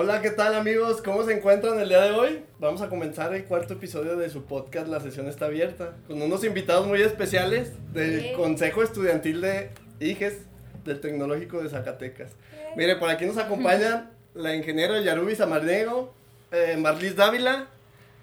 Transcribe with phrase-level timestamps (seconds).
[0.00, 1.02] Hola, ¿qué tal amigos?
[1.02, 2.44] ¿Cómo se encuentran el día de hoy?
[2.60, 6.44] Vamos a comenzar el cuarto episodio de su podcast La sesión está abierta, con unos
[6.44, 10.42] invitados muy especiales del Consejo Estudiantil de IGES
[10.84, 12.30] del Tecnológico de Zacatecas.
[12.76, 16.14] Mire, por aquí nos acompañan la ingeniera Yarubi Samarnego,
[16.52, 17.66] eh, Marlis Dávila,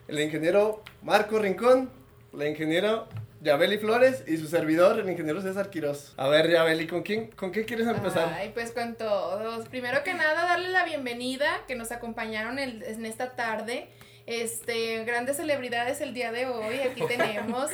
[0.08, 1.90] el ingeniero Marco Rincón,
[2.32, 3.04] la ingeniera
[3.46, 6.16] Yabeli Flores y su servidor, el ingeniero César Quiroz.
[6.18, 8.34] A ver, Yabeli, ¿con quién, con qué quieres empezar?
[8.36, 9.70] Ay, pues con todos.
[9.70, 13.88] Primero que nada, darle la bienvenida que nos acompañaron en esta tarde.
[14.28, 17.70] Este, grandes celebridades el día de hoy, aquí tenemos.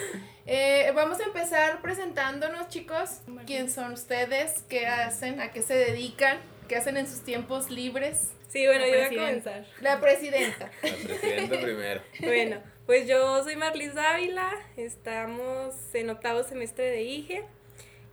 [0.45, 3.21] Eh, vamos a empezar presentándonos, chicos.
[3.45, 4.63] ¿Quién son ustedes?
[4.67, 5.39] ¿Qué hacen?
[5.39, 6.39] ¿A qué se dedican?
[6.67, 8.31] ¿Qué hacen en sus tiempos libres?
[8.49, 9.65] Sí, bueno, yo voy a comenzar.
[9.79, 10.69] La presidenta.
[10.83, 12.01] La presidenta primero.
[12.19, 17.45] Bueno, pues yo soy Marlis Dávila, estamos en octavo semestre de IGE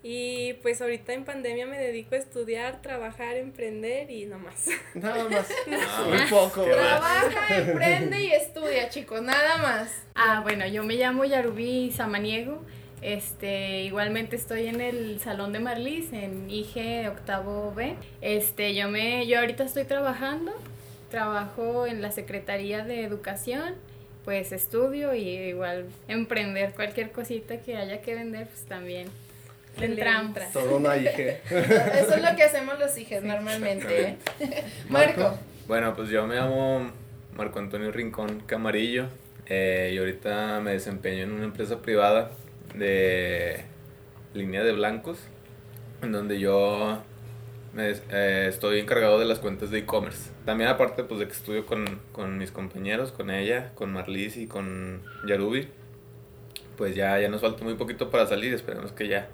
[0.04, 4.68] y pues ahorita en pandemia me dedico a estudiar, trabajar, emprender y no más.
[4.94, 5.48] Nada más.
[6.06, 6.62] Muy poco.
[6.62, 9.90] Trabaja, emprende y estudia, chicos, nada más.
[10.14, 12.62] Ah, bueno, yo me llamo Yarubí Samaniego.
[13.02, 17.96] Este, igualmente estoy en el salón de Marlis, en IG octavo B.
[18.20, 20.52] Este, yo me, yo ahorita estoy trabajando,
[21.10, 23.74] trabajo en la Secretaría de Educación,
[24.28, 29.08] pues estudio y igual emprender cualquier cosita que haya que vender, pues también.
[29.80, 30.38] Entramos.
[30.52, 31.08] Todo una IG.
[31.50, 34.18] Eso es lo que hacemos los IG normalmente.
[34.38, 34.64] ¿eh?
[34.90, 35.38] Marco.
[35.66, 36.92] Bueno, pues yo me llamo
[37.38, 39.06] Marco Antonio Rincón Camarillo
[39.46, 42.30] eh, y ahorita me desempeño en una empresa privada
[42.74, 43.64] de
[44.34, 45.20] línea de blancos,
[46.02, 47.02] en donde yo
[47.80, 50.30] eh, estoy encargado de las cuentas de e-commerce.
[50.44, 54.46] También aparte pues de que estudio con, con, mis compañeros, con ella, con Marlis y
[54.46, 55.68] con Yarubi,
[56.76, 59.28] pues ya, ya nos falta muy poquito para salir, esperemos que ya.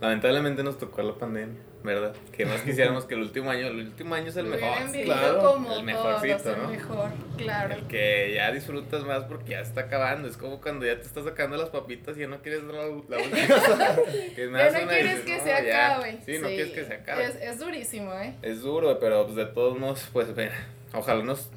[0.00, 1.60] Lamentablemente nos tocó la pandemia.
[1.86, 2.14] ¿verdad?
[2.32, 4.90] Que más quisiéramos que el último año, el último año es el mejor.
[5.04, 5.52] Claro.
[5.52, 6.64] Como el mejorcito, ¿no?
[6.64, 7.74] El mejor, claro.
[7.74, 10.28] El que ya disfrutas más porque ya está acabando.
[10.28, 12.88] Es como cuando ya te estás sacando las papitas y ya no quieres la, la
[12.88, 13.08] última.
[14.34, 16.18] que ya no quieres que se acabe.
[16.26, 17.24] Sí, no quieres que se acabe.
[17.24, 18.34] Es, es durísimo, ¿eh?
[18.42, 20.50] Es duro, pero pues de todos modos, pues ven,
[20.92, 21.50] ojalá nos...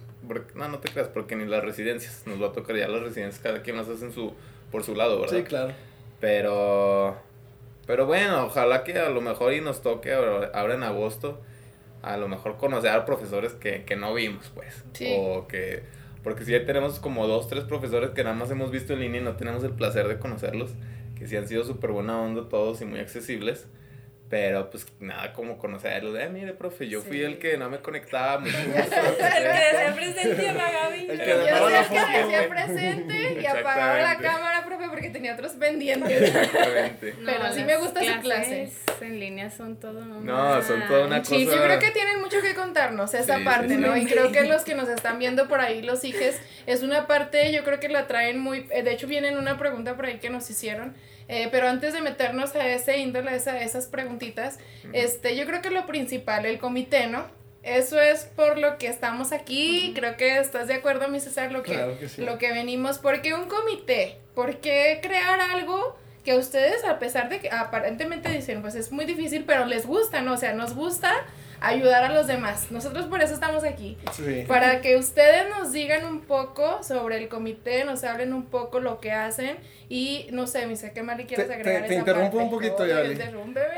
[0.54, 3.42] no, no te creas, porque ni las residencias nos va a tocar ya las residencias,
[3.42, 4.34] cada quien las hace en su,
[4.72, 5.38] por su lado, ¿verdad?
[5.38, 5.74] Sí, claro.
[6.20, 7.29] Pero
[7.90, 11.40] pero bueno, ojalá que a lo mejor y nos toque ahora en agosto,
[12.04, 14.84] a lo mejor conocer a profesores que, que no vimos, pues.
[15.18, 15.82] O que,
[16.24, 19.22] porque si ya tenemos como dos, tres profesores que nada más hemos visto en línea
[19.22, 20.76] y no tenemos el placer de conocerlos,
[21.18, 23.66] que sí han sido súper buena onda todos y muy accesibles.
[24.30, 26.18] Pero pues nada como conocerlo.
[26.20, 28.56] Eh, mire, profe, yo fui el que no me conectaba mucho.
[28.58, 31.08] el que decía presente Gaby.
[31.10, 32.02] El que dejaba la foto.
[32.12, 36.22] que decía presente y apagaba la cámara, profe, porque tenía otros pendientes.
[36.22, 37.16] Exactamente.
[37.26, 38.72] Pero sí me gusta su clase.
[39.02, 41.36] En línea son todo No, son toda una cosa.
[41.36, 43.98] Sí, yo creo que tienen mucho que contarnos esa parte, ¿no?
[43.98, 47.52] Y creo que los que nos están viendo por ahí, los hijes, es una parte,
[47.52, 48.68] yo creo que la traen muy.
[48.70, 50.94] Eh, de hecho, viene una pregunta por ahí que nos hicieron
[51.30, 54.58] eh, pero antes de meternos a ese índole, a esas preguntitas,
[54.94, 57.28] este, yo creo que lo principal, el comité, ¿no?
[57.62, 59.94] Eso es por lo que estamos aquí.
[59.96, 62.98] Creo que estás de acuerdo, mi César, lo que, lo que venimos.
[62.98, 64.18] porque un comité?
[64.34, 69.06] ¿Por qué crear algo que ustedes, a pesar de que aparentemente dicen, pues es muy
[69.06, 70.34] difícil, pero les gusta, ¿no?
[70.34, 71.14] O sea, nos gusta
[71.62, 72.72] ayudar a los demás.
[72.72, 73.98] Nosotros por eso estamos aquí.
[74.48, 79.00] Para que ustedes nos digan un poco sobre el comité, nos hablen un poco lo
[79.00, 79.58] que hacen
[79.90, 81.84] y no sé, me sé qué mal quieres agregar.
[81.84, 83.02] Te, te interrumpo un poquito, ya.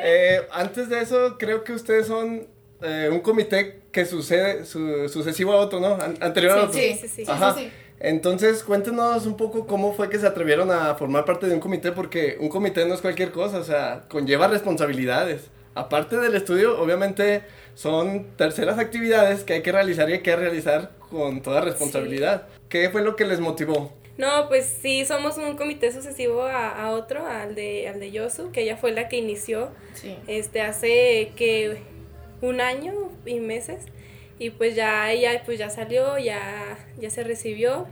[0.04, 2.48] Eh, antes de eso, creo que ustedes son
[2.82, 5.98] eh, un comité que sucede, su, sucesivo a otro, ¿no?
[6.20, 6.74] anterior a otro.
[6.74, 7.24] Sí, sí, sí.
[7.28, 7.56] Ajá.
[8.00, 11.92] Entonces, cuéntenos un poco cómo fue que se atrevieron a formar parte de un comité,
[11.92, 15.52] porque un comité no es cualquier cosa, o sea, conlleva responsabilidades.
[15.76, 17.44] Aparte del estudio, obviamente
[17.74, 22.48] son terceras actividades que hay que realizar y hay que realizar con toda responsabilidad.
[22.70, 23.92] ¿Qué fue lo que les motivó?
[24.18, 28.62] No, pues sí, somos un comité sucesivo a, otro, al de, al de Yosu, que
[28.62, 29.72] ella fue la que inició
[30.28, 31.82] este, hace que
[32.42, 32.94] un año
[33.26, 33.86] y meses.
[34.38, 37.88] Y pues ya ella pues ya salió, ya, ya se recibió.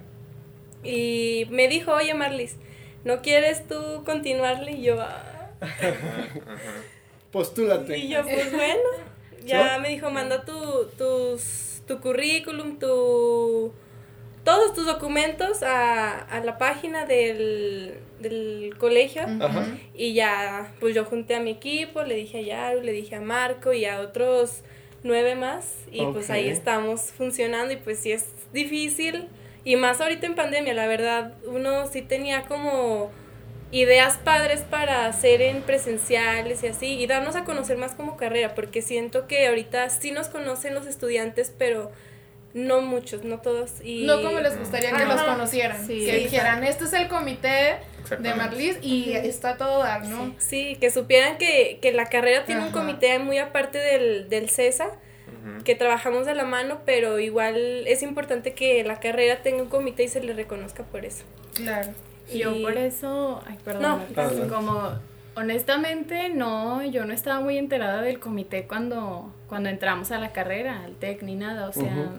[0.83, 2.56] Y me dijo, oye Marlis,
[3.04, 4.74] ¿no quieres tú continuarle?
[4.74, 5.00] Y yo...
[5.00, 5.50] Ah".
[7.31, 7.98] Postúlate.
[7.98, 8.89] Y yo, pues bueno,
[9.50, 13.74] ya me dijo, manda tu, tus, tu currículum, tu,
[14.44, 19.24] todos tus documentos a, a la página del, del colegio.
[19.94, 23.22] Y ya, pues yo junté a mi equipo, le dije a Yaru, le dije a
[23.22, 24.62] Marco y a otros
[25.04, 25.75] nueve más.
[25.92, 29.28] Y pues ahí estamos funcionando y pues sí es difícil.
[29.66, 33.12] Y más ahorita en pandemia, la verdad, uno sí tenía como
[33.71, 38.56] ideas padres para hacer en presenciales y así, y darnos a conocer más como carrera,
[38.56, 41.92] porque siento que ahorita sí nos conocen los estudiantes, pero
[42.54, 43.74] no muchos, no todos.
[43.83, 44.06] Y...
[44.06, 45.88] No como les gustaría que los conocieran.
[45.88, 47.77] que dijeran, este es el comité
[48.19, 50.33] de Marlis y está todo dar, ¿no?
[50.39, 54.89] Sí, que supieran que, la carrera tiene un comité muy aparte del, del CESA,
[55.63, 60.04] que trabajamos de la mano, pero igual es importante que la carrera tenga un comité
[60.04, 61.24] y se le reconozca por eso.
[61.54, 61.94] Claro.
[62.31, 64.02] Y yo por eso, ay, perdón,
[64.50, 64.92] como
[65.36, 70.84] honestamente no, yo no estaba muy enterada del comité cuando, cuando entramos a la carrera,
[70.84, 72.10] al TEC ni nada, o sea,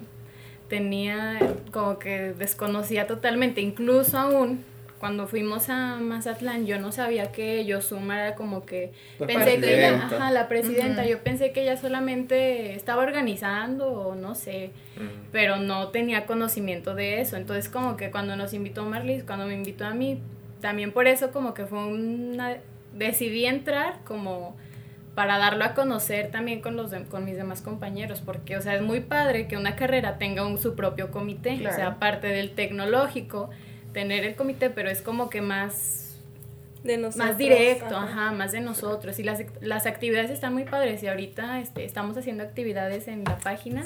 [0.69, 1.39] tenía
[1.73, 4.65] como que desconocía totalmente, incluso aún
[5.01, 9.97] cuando fuimos a Mazatlán yo no sabía que Yosuma era como que pensé que ella,
[9.97, 14.73] ajá, la presidenta, yo pensé que ella solamente estaba organizando o no sé,
[15.33, 19.55] pero no tenía conocimiento de eso, entonces como que cuando nos invitó Marlis, cuando me
[19.55, 20.21] invitó a mí,
[20.61, 22.59] también por eso como que fue una
[22.93, 24.55] decidí entrar como
[25.15, 28.83] para darlo a conocer también con los con mis demás compañeros, porque o sea, es
[28.83, 33.49] muy padre que una carrera tenga un, su propio comité, o sea, aparte del tecnológico,
[33.93, 36.01] tener el comité, pero es como que más
[36.83, 38.33] de nosotros, más directo, ajá.
[38.33, 39.19] más de nosotros.
[39.19, 43.39] Y las, las actividades están muy padres y ahorita este, estamos haciendo actividades en la
[43.39, 43.85] página.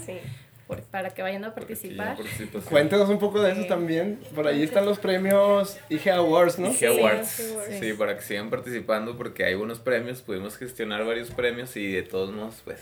[0.91, 2.17] para que vayan a participar.
[2.69, 4.19] Cuéntanos un poco de eso también.
[4.35, 6.69] Por ahí están los premios IG Awards, ¿no?
[6.69, 7.55] IG Awards.
[7.81, 10.23] Sí, para que sigan participando porque hay buenos premios.
[10.23, 12.81] Pudimos gestionar varios premios y de todos modos, pues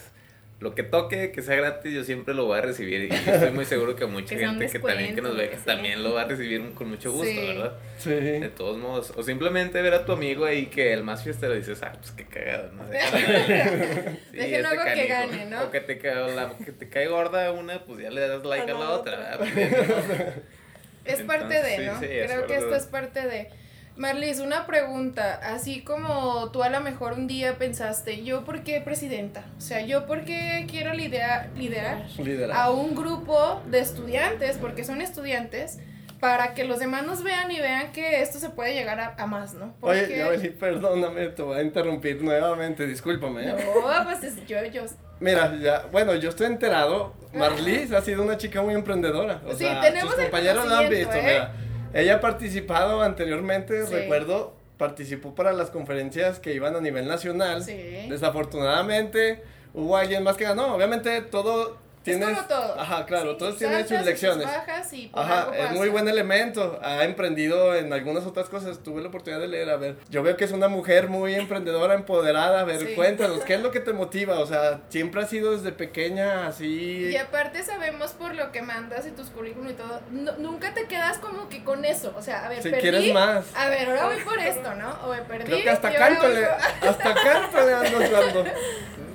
[0.62, 3.12] lo que toque, que sea gratis, yo siempre lo voy a recibir.
[3.12, 6.22] Y estoy muy seguro que mucha gente que también que nos ve, también lo va
[6.22, 7.72] a recibir con mucho gusto, ¿verdad?
[7.98, 8.10] Sí.
[8.10, 9.12] De todos modos.
[9.16, 12.26] O simplemente ver a tu amigo ahí que el más fiestero dices, ah, pues qué
[12.26, 12.84] cagado, ¿no?
[14.30, 15.64] sí, Dejen algo que gane, ¿no?
[15.64, 18.74] O que te, la, que te cae gorda una, pues ya le das like a
[18.74, 19.38] la otra.
[21.04, 21.98] es parte de, ¿no?
[21.98, 23.48] Creo que esto es parte de
[23.96, 28.80] Marlis, una pregunta, así como tú a lo mejor un día pensaste, ¿yo por qué
[28.80, 29.44] presidenta?
[29.58, 32.06] O sea, ¿yo por qué quiero liderar, liderar,
[32.54, 35.78] a un grupo de estudiantes, porque son estudiantes,
[36.20, 39.54] para que los demás nos vean y vean que esto se puede llegar a, más,
[39.54, 39.74] ¿no?
[39.80, 40.24] Porque...
[40.24, 43.50] Oye, perdóname, te voy a interrumpir nuevamente, discúlpame.
[43.50, 43.54] ¿eh?
[43.74, 44.84] No, pues es, yo, yo...
[45.20, 49.42] Mira, ya, bueno, yo estoy enterado, Marlis ha sido una chica muy emprendedora.
[49.46, 51.22] O sí, tenemos sus compañeros lo han visto, ¿eh?
[51.22, 51.52] mira
[51.94, 57.62] ella ha participado anteriormente, recuerdo, participó para las conferencias que iban a nivel nacional.
[57.62, 58.06] Sí.
[58.08, 59.42] Desafortunadamente
[59.74, 60.74] hubo alguien más que ganó.
[60.74, 62.80] Obviamente todo Tienes, es como todo.
[62.80, 64.46] Ajá, claro, todos tienen sus lecciones.
[64.46, 66.78] bajas y ajá, es muy buen elemento.
[66.82, 68.82] Ha emprendido en algunas otras cosas.
[68.82, 69.96] Tuve la oportunidad de leer, a ver.
[70.10, 72.60] Yo veo que es una mujer muy emprendedora, empoderada.
[72.60, 74.38] A ver, cuéntanos, ¿qué es lo que te motiva?
[74.40, 77.08] O sea, siempre ha sido desde pequeña así.
[77.12, 80.00] Y aparte sabemos por lo que mandas y tus currículum y todo.
[80.10, 82.12] nunca te quedas como que con eso.
[82.16, 83.44] O sea, a ver, si quieres más.
[83.54, 84.90] A ver, ahora voy por esto, ¿no?
[85.04, 85.44] O me perdí.
[85.44, 86.44] Creo que hasta canto le,
[86.80, 88.44] hasta canto le ando.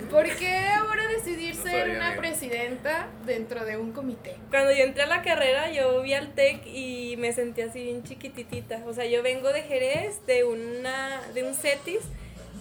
[0.10, 4.36] ¿Por qué ahora decidir ser una presidenta dentro de un comité?
[4.50, 8.04] Cuando yo entré a la carrera, yo vi al TEC y me sentí así bien
[8.04, 8.84] chiquititita.
[8.86, 12.00] O sea, yo vengo de Jerez, de, una, de un CETIS,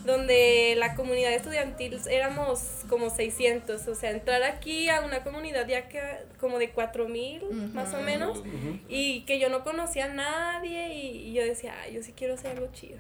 [0.05, 3.87] donde la comunidad estudiantil éramos como 600.
[3.87, 6.01] O sea, entrar aquí a una comunidad ya que
[6.41, 8.43] como de 4000 más o menos,
[8.89, 12.69] y que yo no conocía a nadie y, yo decía, yo sí quiero hacer algo
[12.73, 12.99] chido.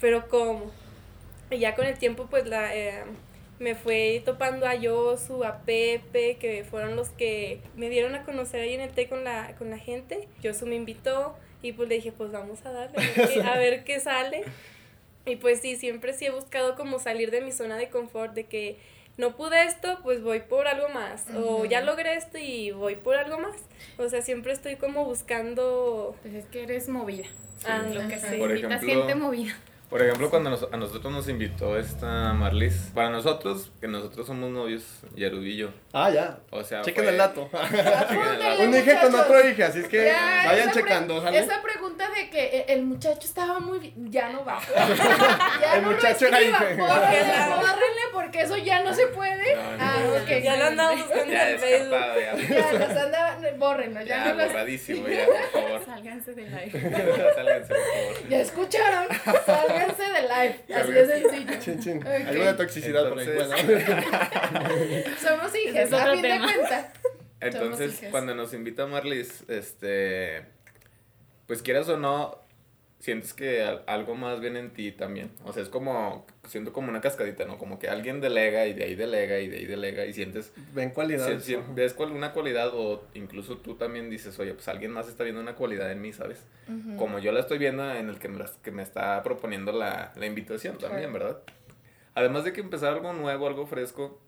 [0.00, 0.70] Pero ¿cómo?
[1.50, 2.74] Y ya con el tiempo, pues la...
[2.74, 3.04] Eh,
[3.64, 8.60] me fue topando a Yosu, a Pepe, que fueron los que me dieron a conocer
[8.60, 10.28] ahí en el té con la, con la gente.
[10.42, 12.98] Yosu me invitó y pues le dije, pues vamos a darle,
[13.42, 14.44] a ver, qué, sale.
[15.24, 18.44] Y pues sí, siempre sí he buscado como salir de mi zona de confort, de
[18.44, 18.76] que
[19.16, 21.24] no pude esto, pues voy por algo más.
[21.34, 23.56] O ya logré esto y voy por algo más.
[23.96, 26.14] O sea, siempre estoy como buscando...
[26.20, 27.28] Pues es que eres movida.
[27.66, 28.38] Ah, lo que sea.
[28.38, 29.54] Por ejemplo, gente movida.
[29.94, 34.82] Por ejemplo, cuando a nosotros nos invitó esta Marlis, para nosotros, que nosotros somos novios,
[35.14, 35.70] Yarubillo.
[35.92, 36.40] Ah, ya.
[36.50, 37.48] O sea, chequen el dato.
[38.58, 40.12] Un dije con otro hija, así es que
[40.46, 41.24] vayan checando.
[41.28, 44.60] esa pregunta de que el muchacho estaba muy bien, ya no va.
[45.60, 49.54] ya el no muchacho lo era Bórrenle porque eso ya no se puede.
[49.78, 51.98] ah, okay, ya lo andamos buscando en Facebook.
[52.18, 54.00] Ya, ya los anda, bórrenlo.
[54.00, 55.84] Ya, ya no borradísimo, ya, por favor.
[55.84, 56.72] Sálganse del live.
[57.36, 58.28] Sálganse, por favor.
[58.28, 59.06] Ya escucharon.
[59.46, 60.74] Sálganse de live.
[60.74, 61.58] Así de sencillo.
[61.60, 62.06] Chin, chin.
[62.06, 63.26] Alguna toxicidad por ahí.
[65.20, 66.86] Somos hijas, a fin de cuentas.
[67.40, 70.46] Entonces, cuando nos invita Marlis, este.
[71.46, 72.43] Pues quieras o no,
[73.04, 75.30] sientes que algo más viene en ti también.
[75.44, 77.58] O sea, es como, siento como una cascadita, ¿no?
[77.58, 80.54] Como que alguien delega y de ahí delega y de ahí delega y sientes...
[80.72, 81.46] Ven cualidades.
[81.74, 85.54] ves una cualidad o incluso tú también dices, oye, pues alguien más está viendo una
[85.54, 86.46] cualidad en mí, ¿sabes?
[86.96, 90.24] Como yo la estoy viendo en el que me, que me está proponiendo la, la
[90.24, 91.40] invitación también, ¿verdad?
[92.14, 94.18] Además de que empezar algo nuevo, algo fresco,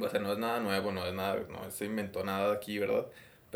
[0.00, 3.06] o sea, no es nada nuevo, no es nada, no se inventó nada aquí, ¿verdad?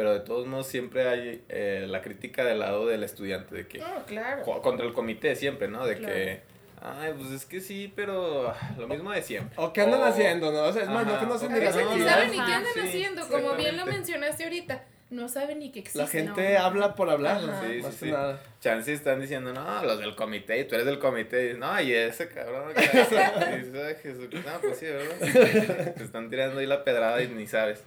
[0.00, 3.82] Pero de todos modos siempre hay eh, la crítica del lado del estudiante, de que...
[3.82, 4.44] Oh, claro.
[4.62, 5.86] Contra el comité siempre, ¿no?
[5.86, 6.40] De que...
[6.80, 9.52] Ay, pues es que sí, pero lo mismo de siempre.
[9.58, 10.62] O qué andan haciendo, ¿no?
[10.62, 12.12] O sea, es más, no conocen ni las actividades.
[12.14, 14.84] saben ni qué andan haciendo, como bien lo mencionaste ahorita.
[15.10, 15.98] No saben ni que existe.
[15.98, 17.62] La gente habla por hablar, Ajá.
[17.68, 18.40] Sí, más sí, que nada.
[18.62, 21.92] Chance están diciendo, no, los del comité, y tú eres del comité, y no, y
[21.92, 25.94] ese cabrón, no, pues sí, ¿verdad?
[25.94, 27.84] Te están tirando ahí la pedrada y ni sabes.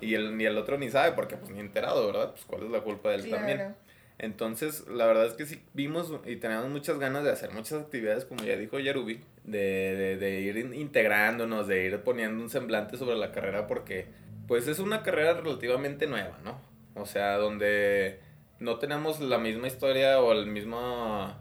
[0.00, 2.30] Y el, ni el otro ni sabe, porque pues ni enterado, ¿verdad?
[2.32, 3.74] Pues cuál es la culpa de él también.
[4.20, 8.24] Entonces, la verdad es que sí vimos y tenemos muchas ganas de hacer muchas actividades,
[8.24, 12.96] como ya dijo Yarubi, de, de, de ir in- integrándonos, de ir poniendo un semblante
[12.96, 14.06] sobre la carrera, porque
[14.48, 16.60] pues es una carrera relativamente nueva, ¿no?
[17.00, 18.18] O sea, donde
[18.58, 21.36] no tenemos la misma historia o el mismo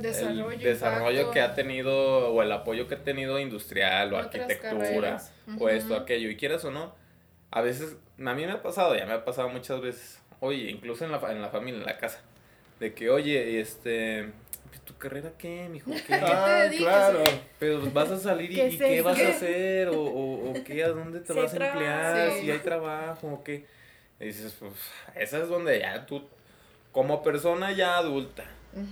[0.00, 1.32] Desarrollo, el desarrollo impacto.
[1.32, 5.32] que ha tenido o el apoyo que ha tenido industrial o Otras arquitectura carreras.
[5.58, 6.94] o esto, aquello, y quieras o no,
[7.50, 11.04] a veces, a mí me ha pasado, ya me ha pasado muchas veces, oye, incluso
[11.04, 12.20] en la, en la familia, en la casa,
[12.80, 14.30] de que, oye, este,
[14.84, 15.90] ¿tu carrera qué, mijo?
[15.90, 16.14] ¿Qué?
[16.14, 17.24] Ah, claro.
[17.58, 20.84] Pero pues, vas a salir y, ¿Qué y vas a hacer, o, o, o qué,
[20.84, 22.40] a dónde te vas a emplear, Sí.
[22.42, 23.64] si hay trabajo, o qué.
[24.20, 24.72] Y dices, pues,
[25.14, 26.22] esa es donde ya tú,
[26.92, 28.44] como persona ya adulta,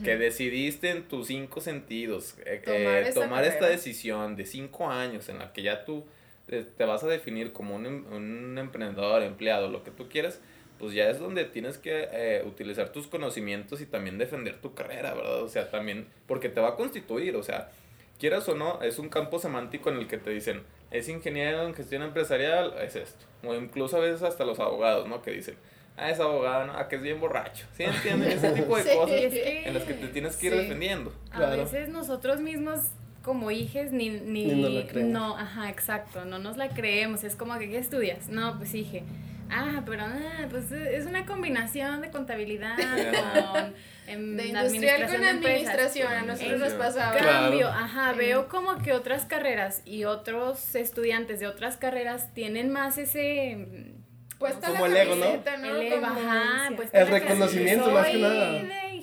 [0.02, 4.90] que decidiste en tus cinco sentidos eh, Tomar eh, esta tomar esta decisión de cinco
[4.90, 6.06] años en la que ya tú
[6.46, 10.40] te vas a definir como un, em- un emprendedor, empleado, lo que tú quieras,
[10.78, 15.14] pues ya es donde tienes que eh, utilizar tus conocimientos y también defender tu carrera,
[15.14, 15.42] ¿verdad?
[15.42, 17.70] O sea, también, porque te va a constituir, o sea,
[18.18, 21.74] quieras o no, es un campo semántico en el que te dicen, es ingeniero en
[21.74, 23.24] gestión empresarial, es esto.
[23.44, 25.22] O incluso a veces hasta los abogados, ¿no?
[25.22, 25.56] Que dicen,
[25.96, 26.72] ah, es abogado, ¿no?
[26.76, 27.66] Ah, que es bien borracho.
[27.76, 28.30] ¿Sí entienden?
[28.32, 28.90] Ese tipo de Sí.
[28.96, 30.58] cosas Es que en las que te tienes que ir Sí.
[30.58, 31.12] defendiendo.
[31.30, 31.56] A Claro.
[31.64, 32.80] veces nosotros mismos
[33.24, 35.12] como hijes ni, ni, Ni nos la creemos.
[35.12, 38.28] no, ajá, exacto, no nos la creemos, es como que ¿qué estudias?
[38.28, 39.02] No, pues hije,
[39.50, 42.76] ah, pero ah, pues es una combinación de contabilidad
[43.52, 43.74] con
[44.06, 47.16] em, De industrial con administración, a nosotros nos En pasaba.
[47.16, 47.46] Claro.
[47.46, 52.98] cambio, ajá, veo como que otras carreras y otros estudiantes de otras carreras tienen más
[52.98, 53.94] ese
[54.38, 55.24] Puesta Como la el ego, ¿no?
[55.24, 55.76] ¿no?
[55.76, 58.62] el ego, ajá, pues El reconocimiento, más que nada.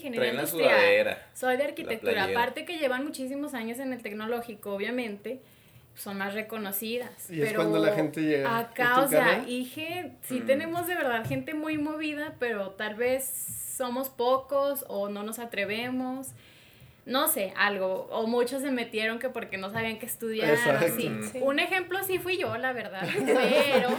[0.10, 0.70] La industrial.
[0.70, 1.28] sudadera.
[1.34, 5.42] Soy de arquitectura, aparte que llevan muchísimos años en el tecnológico, obviamente,
[5.96, 7.30] son más reconocidas.
[7.30, 8.50] Y es pero cuando la gente llega.
[8.50, 9.44] ¿Y Acá, o sea?
[9.48, 10.46] IGE, sí Mm.
[10.46, 13.26] tenemos de verdad gente muy movida, pero tal vez
[13.78, 16.28] somos pocos o no nos atrevemos.
[17.06, 18.08] No sé, algo.
[18.12, 20.50] O muchos se metieron que porque no sabían qué estudiar.
[20.50, 20.86] o Exacto.
[20.86, 21.10] así.
[21.10, 21.24] Mm.
[21.32, 21.40] Sí.
[21.42, 23.08] Un ejemplo sí fui yo, la verdad.
[23.26, 23.90] Pero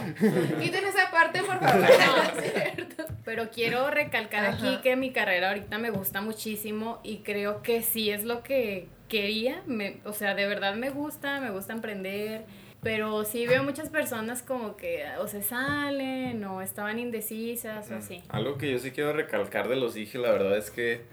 [0.59, 1.81] Quiten esa parte, por favor.
[1.81, 3.05] No, es cierto.
[3.25, 8.09] Pero quiero recalcar aquí que mi carrera ahorita me gusta muchísimo y creo que sí
[8.09, 9.61] es lo que quería.
[9.65, 12.45] Me, o sea, de verdad me gusta, me gusta emprender.
[12.81, 18.21] Pero sí veo muchas personas como que o se salen o estaban indecisas o así.
[18.27, 21.03] Algo que yo sí quiero recalcar de los IGE, la verdad es que,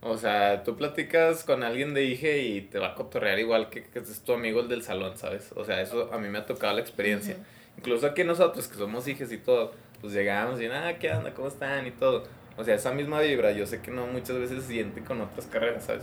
[0.00, 3.82] o sea, tú platicas con alguien de IGE y te va a cotorrear igual que,
[3.84, 5.52] que es tu amigo el del salón, ¿sabes?
[5.56, 7.36] O sea, eso a mí me ha tocado la experiencia.
[7.76, 11.34] Incluso aquí nosotros, que somos IGES y todo, pues llegamos y, ah, ¿qué onda?
[11.34, 11.86] ¿Cómo están?
[11.86, 12.24] Y todo.
[12.58, 15.46] O sea, esa misma vibra, yo sé que no muchas veces se siente con otras
[15.46, 16.02] carreras, ¿sabes?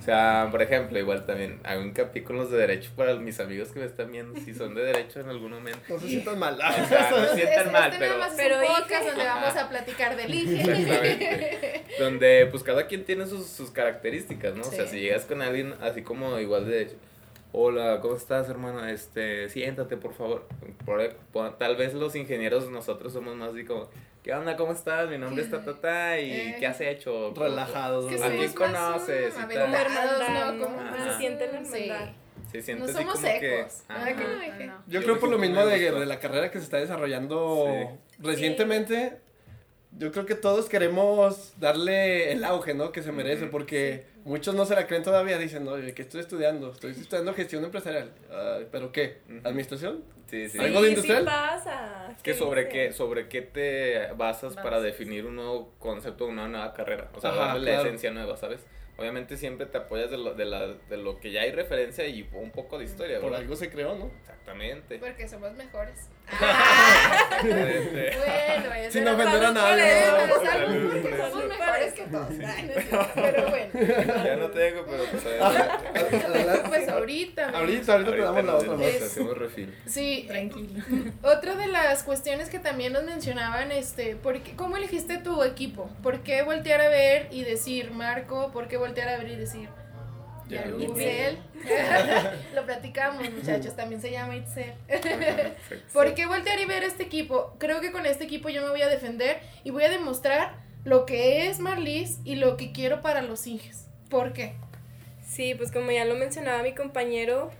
[0.00, 3.70] O sea, por ejemplo, igual también hago hincapié con los de derecho para mis amigos
[3.70, 5.80] que me están viendo, si son de derecho en algún momento.
[5.88, 6.54] No se sientan mal.
[6.54, 8.24] O sea, no se sientan Este mal, pero...
[8.24, 10.60] es pero un podcast donde vamos a platicar del IGE.
[10.60, 11.84] Exactamente.
[11.98, 14.62] Donde pues cada quien tiene sus, sus características, ¿no?
[14.62, 14.92] O sea, Sí.
[14.92, 16.90] si llegas con alguien así como igual de,
[17.52, 18.86] hola, ¿cómo estás, hermano?
[18.86, 20.46] Este, siéntate, por favor.
[20.84, 23.88] Por- por- tal vez los ingenieros nosotros somos más así como,
[24.22, 24.56] ¿qué onda?
[24.56, 25.08] ¿Cómo estás?
[25.08, 26.56] Mi nombre es Tatata y Eh.
[26.58, 27.32] ¿qué has hecho?
[27.34, 28.06] Relajados.
[28.06, 29.36] Que ¿A quién conoces?
[29.36, 30.64] aventados, Hermandad, ¿no?
[30.64, 30.78] Como
[31.10, 31.88] Se siente la sí.
[31.90, 32.12] hermandad.
[32.50, 33.82] Se siente No así somos como que- secos.
[33.88, 34.04] Ajá.
[34.04, 34.24] ¿verdad que
[34.66, 34.82] no, No.
[34.86, 38.14] Yo Yo creo por lo mismo de, de la carrera que se está desarrollando Sí.
[38.18, 39.18] recientemente.
[39.98, 42.92] Yo creo que todos queremos darle el auge, ¿no?
[42.92, 45.36] Que se merece, porque muchos no se la creen todavía.
[45.38, 46.72] Dicen, oye, ¿qué estoy estudiando?
[46.72, 48.10] Estoy estudiando gestión empresarial.
[48.70, 49.18] ¿Pero qué?
[49.44, 50.02] ¿Administración?
[50.28, 50.58] Sí, sí.
[50.58, 51.20] ¿Algo de industrial?
[51.20, 52.16] Sí pasa.
[52.22, 57.10] que sobre qué, sobre qué te basas para definir un nuevo concepto, una nueva carrera.
[57.14, 57.82] O sea, Ajá, darle claro.
[57.82, 58.60] la esencia nueva, ¿sabes?
[58.96, 62.28] Obviamente siempre te apoyas de lo, de, la, de lo que ya hay referencia y
[62.32, 63.40] un poco de historia, Por ¿verdad?
[63.40, 64.10] algo se creó, ¿no?
[64.20, 64.98] Exactamente.
[64.98, 66.08] Porque somos mejores.
[67.42, 70.04] Bueno, eso Sin ofender a nadie,
[71.30, 72.28] somos mejores que todos.
[72.28, 73.70] Cierto, Pero bueno.
[74.24, 75.22] ya no tengo, pero pues.
[76.68, 77.50] Pues ahorita.
[77.50, 78.86] Ahorita, ahorita te damos la otra.
[78.86, 79.74] Es- hacemos refil.
[79.86, 80.82] Sí, Tranquilo.
[81.22, 85.90] Otra de las cuestiones que también nos mencionaban, este, ¿por qué- ¿cómo elegiste tu equipo?
[86.02, 88.50] ¿Por qué voltear a ver y decir Marco?
[88.52, 89.68] ¿Por qué voltear a ver y decir
[90.78, 91.38] Itzel.
[92.54, 93.74] Lo platicamos, muchachos.
[93.76, 94.72] También se llama Itzel.
[95.92, 97.54] ¿Por qué voltear y ver este equipo?
[97.58, 100.54] Creo que con este equipo yo me voy a defender y voy a demostrar
[100.84, 103.86] lo que es Marlis y lo que quiero para los Inges.
[104.08, 104.54] ¿Por qué?
[105.26, 107.50] Sí, pues como ya lo mencionaba mi compañero,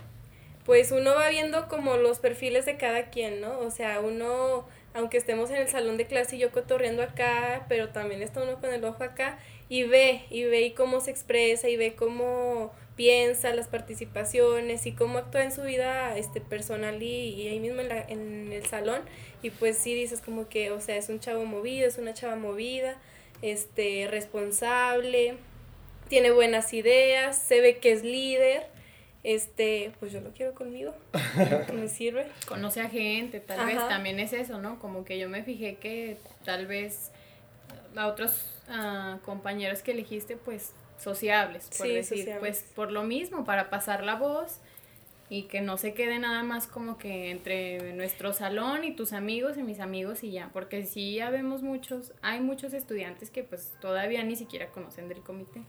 [0.67, 3.59] pues uno va viendo como los perfiles de cada quien, ¿no?
[3.61, 7.89] O sea, uno, aunque estemos en el salón de clase y yo cotorreando acá, pero
[7.89, 11.69] también está uno con el ojo acá y ve, y ve y cómo se expresa
[11.69, 17.49] y ve cómo piensa las participaciones y cómo actúa en su vida este personal y,
[17.49, 19.01] ahí mismo en, la, en el salón
[19.43, 22.37] y pues sí dices como que, o sea, es un chavo movido, es una chava
[22.37, 22.97] movida,
[23.41, 25.37] este, responsable,
[26.09, 28.67] tiene buenas ideas, se ve que es líder
[29.25, 30.95] este, pues yo lo quiero conmigo,
[31.73, 32.27] me sirve.
[32.47, 34.81] Conoce a gente, tal vez también es eso, ¿no?
[34.81, 37.13] Como que yo me fijé que tal vez
[37.95, 40.73] a otros uh, compañeros que elegiste, pues
[41.03, 44.61] sociables, por decir, pues por lo mismo, para pasar la voz
[45.33, 49.57] y que no se quede nada más como que entre nuestro salón y tus amigos
[49.57, 53.73] y mis amigos y ya, porque sí ya vemos muchos, hay muchos estudiantes que pues
[53.81, 55.63] todavía ni siquiera conocen del comité.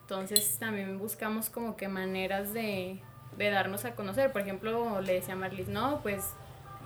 [0.00, 2.98] Entonces también buscamos como que maneras de,
[3.36, 4.32] de darnos a conocer.
[4.32, 6.30] Por ejemplo, le decía a Marlis, no, pues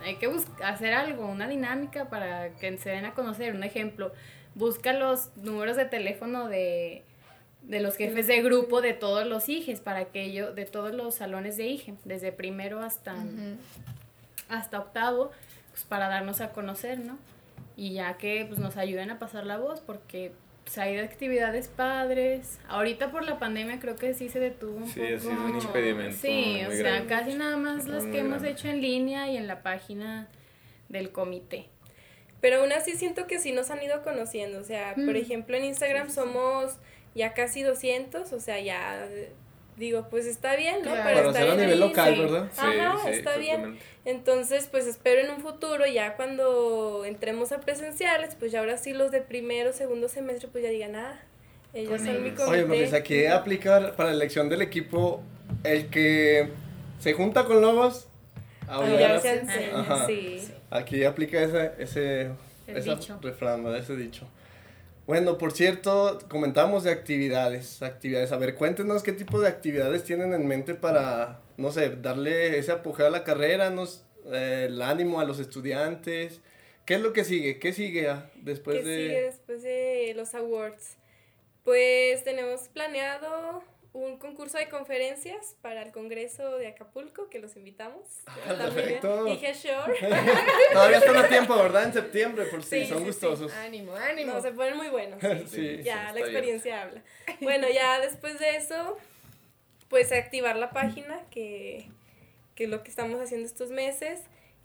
[0.03, 0.29] hay que
[0.61, 3.55] hacer algo, una dinámica para que se den a conocer.
[3.55, 4.11] Un ejemplo,
[4.55, 7.03] busca los números de teléfono de
[7.61, 11.15] de los jefes de grupo de todos los hijes para que ellos, de todos los
[11.15, 13.15] salones de hije, desde primero hasta,
[14.49, 15.31] hasta octavo,
[15.71, 17.17] pues para darnos a conocer, ¿no?
[17.75, 20.31] Y ya que pues nos ayuden a pasar la voz, porque
[20.69, 22.59] pues, hay actividades padres.
[22.67, 25.21] Ahorita por la pandemia creo que sí se detuvo un sí, poco.
[25.21, 26.17] Sí, un impedimento.
[26.19, 29.63] Sí, o sea, casi nada más las que hemos hecho en línea y en la
[29.63, 30.27] página
[30.87, 31.69] del comité.
[32.41, 34.59] Pero aún así siento que sí nos han ido conociendo.
[34.59, 36.77] O sea, por ejemplo, en Instagram somos
[37.15, 39.07] ya casi 200, o sea, ya
[39.79, 40.91] digo, pues está bien, ¿no?
[40.91, 42.49] Pero está bien a nivel local, ¿verdad?
[42.51, 43.79] Sí, Ajá, está bien.
[44.05, 48.93] Entonces, pues espero en un futuro, ya cuando entremos a presenciales, pues ya ahora sí
[48.93, 51.19] los de primero, segundo semestre, pues ya digan, ah,
[51.73, 52.63] ellos son mi comité.
[52.63, 55.23] Oye, aquí aplicar para la elección del equipo
[55.63, 56.49] el que
[56.99, 58.07] se junta con lobos.
[58.67, 59.19] Ahora
[60.05, 60.47] sí.
[60.69, 62.31] Aquí aplica ese, ese,
[62.67, 64.27] ese refrán, ese dicho.
[65.09, 68.31] Bueno, por cierto, comentamos de actividades, actividades.
[68.31, 72.71] A ver, cuéntenos qué tipo de actividades tienen en mente para, no sé, darle ese
[72.71, 76.41] apogeo a la carrera, nos, eh, el ánimo a los estudiantes.
[76.85, 77.57] ¿Qué es lo que sigue?
[77.57, 78.95] ¿Qué sigue ah, después ¿Qué de...?
[78.97, 80.97] sigue después de los awards?
[81.63, 83.63] Pues tenemos planeado
[84.05, 88.03] un concurso de conferencias para el Congreso de Acapulco, que los invitamos.
[88.25, 89.25] Ah, perfecto.
[89.25, 89.95] Dije Shore.
[90.73, 91.83] Todavía están a tiempo, ¿verdad?
[91.85, 93.51] En septiembre, por si son gustosos.
[93.53, 94.33] Ánimo, ánimo.
[94.33, 95.21] No, se ponen muy buenos.
[95.83, 97.03] ya, la experiencia habla.
[97.41, 98.97] Bueno, ya después de eso,
[99.89, 101.85] pues activar la página, que,
[102.55, 104.21] que es lo que estamos haciendo estos meses.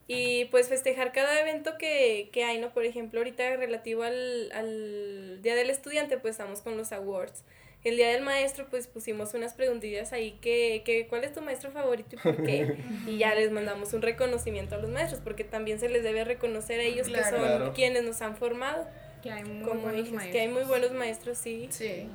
[0.07, 2.75] Y pues festejar cada evento que, que hay, ¿no?
[2.75, 7.43] Por ejemplo, ahorita relativo al, al Día del Estudiante, pues estamos con los awards
[7.85, 11.71] el día del maestro, pues pusimos unas preguntillas ahí que, que ¿cuál es tu maestro
[11.71, 12.79] favorito y por qué?
[13.07, 16.81] y ya les mandamos un reconocimiento a los maestros, porque también se les debe reconocer
[16.81, 18.87] a ellos que son quienes nos han formado.
[19.23, 20.33] Que hay muy buenos maestros.
[20.33, 21.69] Que hay muy buenos maestros, sí.
[21.71, 22.09] Sí.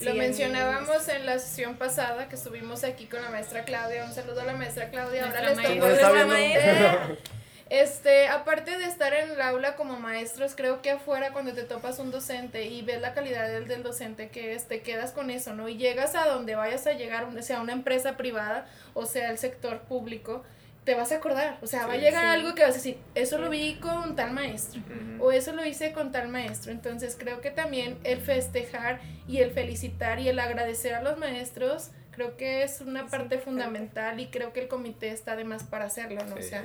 [0.00, 4.04] Lo mencionábamos en la sesión pasada que estuvimos aquí con la maestra Claudia.
[4.04, 5.26] Un saludo a la maestra Claudia.
[5.26, 7.16] Ahora les tocó maestra.
[7.70, 12.00] Este, aparte de estar en el aula como maestros, creo que afuera cuando te topas
[12.00, 15.54] un docente y ves la calidad del, del docente que es, te quedas con eso,
[15.54, 15.68] ¿no?
[15.68, 19.82] Y llegas a donde vayas a llegar, sea una empresa privada o sea el sector
[19.82, 20.42] público,
[20.84, 23.38] te vas a acordar, o sea, va a llegar algo que vas a decir, eso
[23.38, 24.82] lo vi con tal maestro,
[25.20, 26.72] o eso lo hice con tal maestro.
[26.72, 31.90] Entonces creo que también el festejar y el felicitar y el agradecer a los maestros,
[32.10, 36.24] creo que es una parte fundamental y creo que el comité está además para hacerlo,
[36.24, 36.34] ¿no?
[36.34, 36.64] o sea,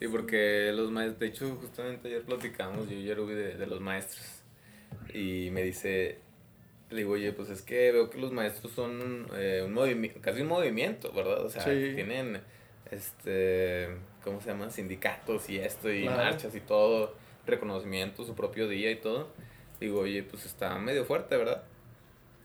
[0.00, 3.80] Sí, porque los maestros, de hecho, justamente ayer platicamos, yo y Ruby de, de los
[3.80, 4.42] maestros.
[5.12, 6.18] Y me dice,
[6.88, 10.40] le digo, oye, pues es que veo que los maestros son eh, un movimiento, casi
[10.40, 11.44] un movimiento, ¿verdad?
[11.44, 12.40] O sea, tienen,
[12.90, 13.88] este,
[14.24, 14.70] ¿cómo se llama?
[14.70, 17.14] Sindicatos y esto, y marchas y todo,
[17.46, 19.28] reconocimiento, su propio día y todo.
[19.80, 21.62] Digo, oye, pues está medio fuerte, ¿verdad?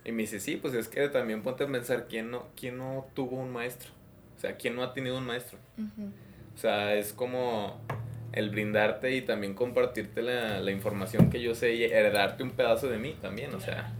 [0.03, 3.07] Y me dice, sí, pues es que también ponte a pensar quién no, quién no
[3.15, 3.89] tuvo un maestro.
[4.37, 5.57] O sea, quién no ha tenido un maestro.
[6.55, 7.79] O sea, es como
[8.31, 12.87] el brindarte y también compartirte la, la información que yo sé y heredarte un pedazo
[12.87, 13.93] de mí también, o sea.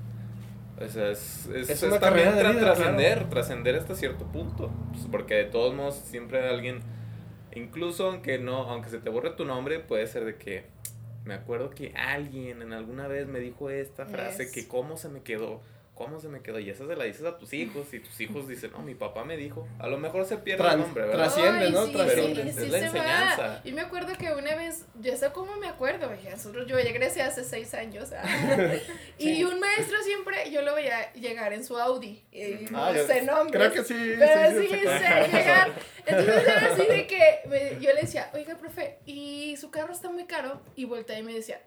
[0.77, 4.71] O sea, es, es, es, es también trascender, trascender hasta cierto punto.
[4.91, 6.81] Pues, porque de todos modos siempre hay alguien,
[7.53, 10.65] incluso aunque no, aunque se te borre tu nombre, puede ser de que
[11.23, 15.21] me acuerdo que alguien en alguna vez me dijo esta frase que cómo se me
[15.21, 15.61] quedó.
[15.95, 16.60] ¿Cómo se me quedó?
[16.60, 19.23] Y esa se la dices a tus hijos y tus hijos dicen, no, mi papá
[19.23, 19.67] me dijo.
[19.79, 21.34] A lo mejor se pierde el nombre, ¿verdad?
[21.34, 21.86] Trasciende, ¿no?
[21.86, 22.43] Sí, trasciende.
[22.53, 23.62] Sí, es la enseñanza.
[23.63, 27.43] Y me acuerdo que una vez, yo sé cómo me acuerdo, nosotros, yo egresé hace
[27.43, 28.12] seis años.
[28.12, 28.23] Ah,
[29.17, 32.25] y un maestro siempre, yo lo veía llegar en su Audi.
[32.31, 33.51] Y ah, no sé nombres.
[33.51, 34.15] Creo que sí.
[34.19, 35.71] Pero sí, sé llegar.
[36.05, 40.25] Entonces era así de que yo le decía, oiga, profe, y su carro está muy
[40.25, 40.62] caro.
[40.75, 41.62] Y volteé y me decía,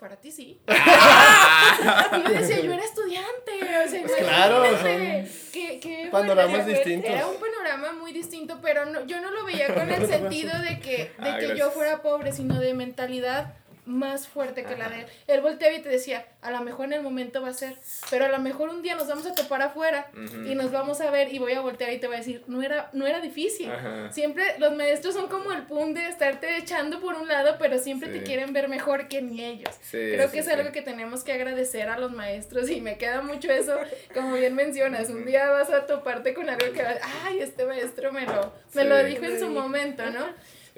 [0.00, 0.60] para ti sí.
[0.66, 3.52] y yo decía, yo era estudiante,
[3.84, 7.10] o sea, pues claro, son panoramas distintos.
[7.10, 10.80] Era un panorama muy distinto, pero no, yo no lo veía con el sentido de
[10.80, 13.54] que, de ah, que yo fuera pobre, sino de mentalidad
[13.86, 15.06] más fuerte que la de él.
[15.26, 17.76] Él volteaba y te decía, a lo mejor en el momento va a ser,
[18.10, 20.10] pero a lo mejor un día nos vamos a topar afuera
[20.46, 22.62] y nos vamos a ver y voy a voltear y te voy a decir, no
[22.62, 23.70] era, no era difícil.
[24.10, 28.08] Siempre los maestros son como el pun de estarte echando por un lado, pero siempre
[28.08, 29.74] te quieren ver mejor que ni ellos.
[29.90, 33.50] Creo que es algo que tenemos que agradecer a los maestros y me queda mucho
[33.50, 33.76] eso,
[34.14, 36.82] como bien mencionas, un día vas a toparte con algo que,
[37.24, 40.26] ay, este maestro me lo, me lo dijo en su momento, ¿no?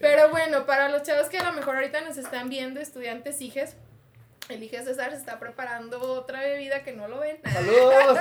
[0.02, 3.76] Pero bueno, para los chavos que a lo mejor ahorita nos están viendo, estudiantes IGES,
[4.48, 7.38] el IGES César se está preparando otra bebida que no lo ven.
[7.44, 8.18] ¡Saludos!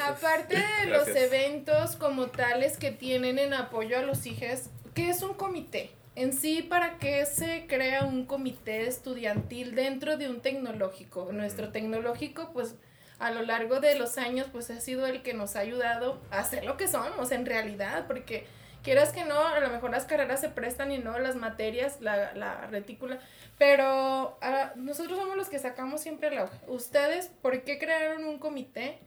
[0.00, 5.24] Aparte de los eventos como tales que tienen en apoyo a los IGES, ¿qué es
[5.24, 5.90] un comité?
[6.14, 11.32] En sí, ¿para qué se crea un comité estudiantil dentro de un tecnológico?
[11.32, 12.76] Nuestro tecnológico, pues,
[13.18, 16.44] a lo largo de los años, pues, ha sido el que nos ha ayudado a
[16.44, 18.46] ser lo que somos en realidad, porque
[18.82, 22.34] quieras que no, a lo mejor las carreras se prestan y no las materias, la,
[22.34, 23.18] la retícula,
[23.58, 26.58] pero ah, nosotros somos los que sacamos siempre la hoja.
[26.68, 28.98] Ustedes, ¿por qué crearon un comité?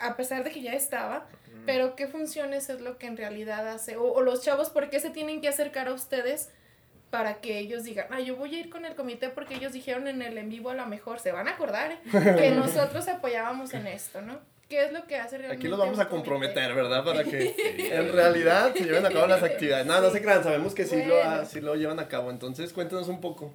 [0.00, 1.26] A pesar de que ya estaba,
[1.66, 3.96] pero ¿qué funciones es lo que en realidad hace?
[3.96, 6.50] O, los chavos, ¿por qué se tienen que acercar a ustedes
[7.10, 10.06] para que ellos digan, ah, yo voy a ir con el comité porque ellos dijeron
[10.06, 11.98] en el en vivo a lo mejor, se van a acordar ¿eh?
[12.12, 14.38] que nosotros apoyábamos en esto, ¿no?
[14.68, 15.62] ¿Qué es lo que hace realmente?
[15.62, 17.02] Aquí los vamos a comprometer, ¿verdad?
[17.02, 17.54] Para que
[17.92, 19.86] en realidad se lleven a cabo las actividades.
[19.86, 22.30] No, no se crean, sabemos que sí, lo, sí lo llevan a cabo.
[22.30, 23.52] Entonces, cuéntanos un poco.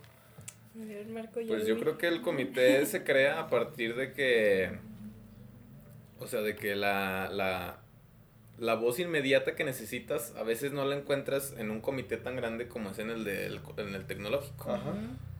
[1.48, 4.72] Pues yo creo que el comité se crea a partir de que,
[6.20, 7.78] o sea, de que la, la,
[8.58, 12.68] la voz inmediata que necesitas a veces no la encuentras en un comité tan grande
[12.68, 14.72] como es en el, de, en el tecnológico.
[14.72, 14.94] Ajá.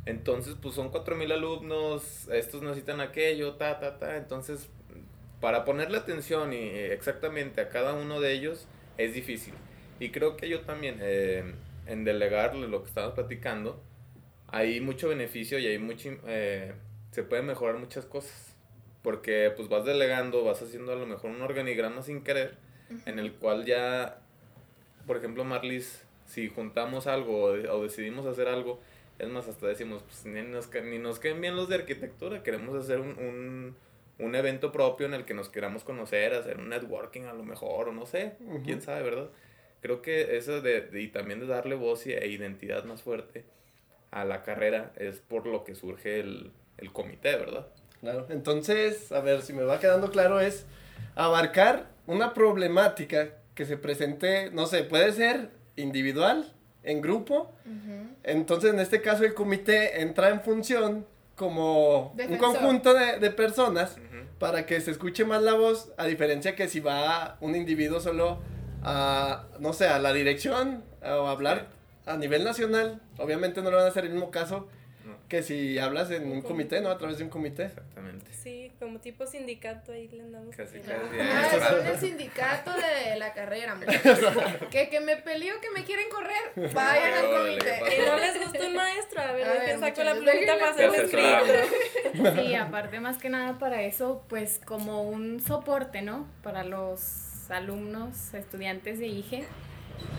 [0.06, 4.18] Entonces, pues son cuatro mil alumnos, estos necesitan aquello, ta, ta, ta.
[4.18, 4.70] Entonces,
[5.44, 8.66] para ponerle atención y eh, exactamente a cada uno de ellos
[8.98, 9.54] es difícil.
[10.00, 11.44] Y creo que yo también, eh,
[11.86, 13.84] en delegarle lo que estamos platicando,
[14.48, 16.72] hay mucho beneficio y hay mucho, eh,
[17.12, 18.56] se pueden mejorar muchas cosas.
[19.02, 22.56] Porque pues vas delegando, vas haciendo a lo mejor un organigrama sin querer,
[23.06, 24.22] en el cual ya,
[25.06, 28.80] por ejemplo, Marlis, si juntamos algo o, decidimos hacer algo,
[29.20, 32.82] es más, hasta decimos, pues ni nos, ni nos queden bien los de arquitectura, queremos
[32.82, 33.76] hacer un un
[34.20, 37.92] evento propio en el que nos queramos conocer, hacer un networking a lo mejor, o
[37.92, 39.30] no sé, quién sabe, ¿verdad?
[39.82, 43.44] Creo que eso de, y también de darle voz e identidad más fuerte
[44.12, 47.68] a la carrera es por lo que surge el, el comité, ¿verdad?
[48.00, 50.66] Claro, entonces, a ver, si me va quedando claro, es
[51.16, 57.54] abarcar una problemática que se presente, no sé, puede ser individual, en grupo.
[58.24, 63.98] Entonces, en este caso, el comité entra en función como un conjunto de, de personas
[64.40, 68.40] para que se escuche más la voz, a diferencia que si va un individuo solo
[68.84, 71.68] a, no sé, a la dirección o a hablar
[72.06, 74.68] a nivel nacional, obviamente no le van a hacer el mismo caso
[75.30, 76.90] que si hablas en un comité, ¿no?
[76.90, 77.64] A través de un comité.
[77.64, 78.32] Exactamente.
[78.34, 80.56] Sí, como tipo sindicato, ahí le andamos.
[80.56, 80.92] Casi, casi.
[81.20, 83.78] Ah, son el sindicato de la carrera,
[84.72, 87.80] que, que me peleo, que me quieren correr, vayan al comité.
[87.96, 90.86] Y no les gusta un maestro, a ver, a ver saco la plumita para hacer
[90.86, 92.42] el escrito.
[92.42, 96.28] Sí, aparte más que nada para eso, pues como un soporte, ¿no?
[96.44, 99.46] Para los alumnos, estudiantes de IGE.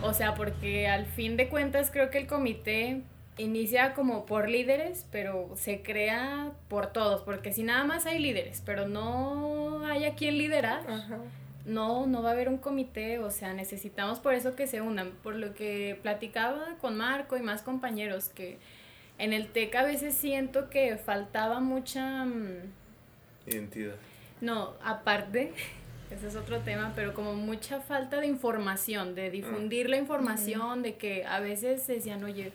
[0.01, 3.03] O sea, porque al fin de cuentas creo que el comité
[3.37, 8.61] inicia como por líderes, pero se crea por todos, porque si nada más hay líderes,
[8.65, 10.83] pero no hay a quien liderar,
[11.65, 15.11] no, no va a haber un comité, o sea, necesitamos por eso que se unan,
[15.23, 18.57] por lo que platicaba con Marco y más compañeros, que
[19.17, 22.25] en el TEC a veces siento que faltaba mucha...
[22.25, 22.71] Mm,
[23.47, 23.95] Identidad.
[24.41, 25.53] No, aparte,
[26.11, 30.95] ese es otro tema, pero como mucha falta de información, de difundir la información, de
[30.95, 32.53] que a veces se decían, oye,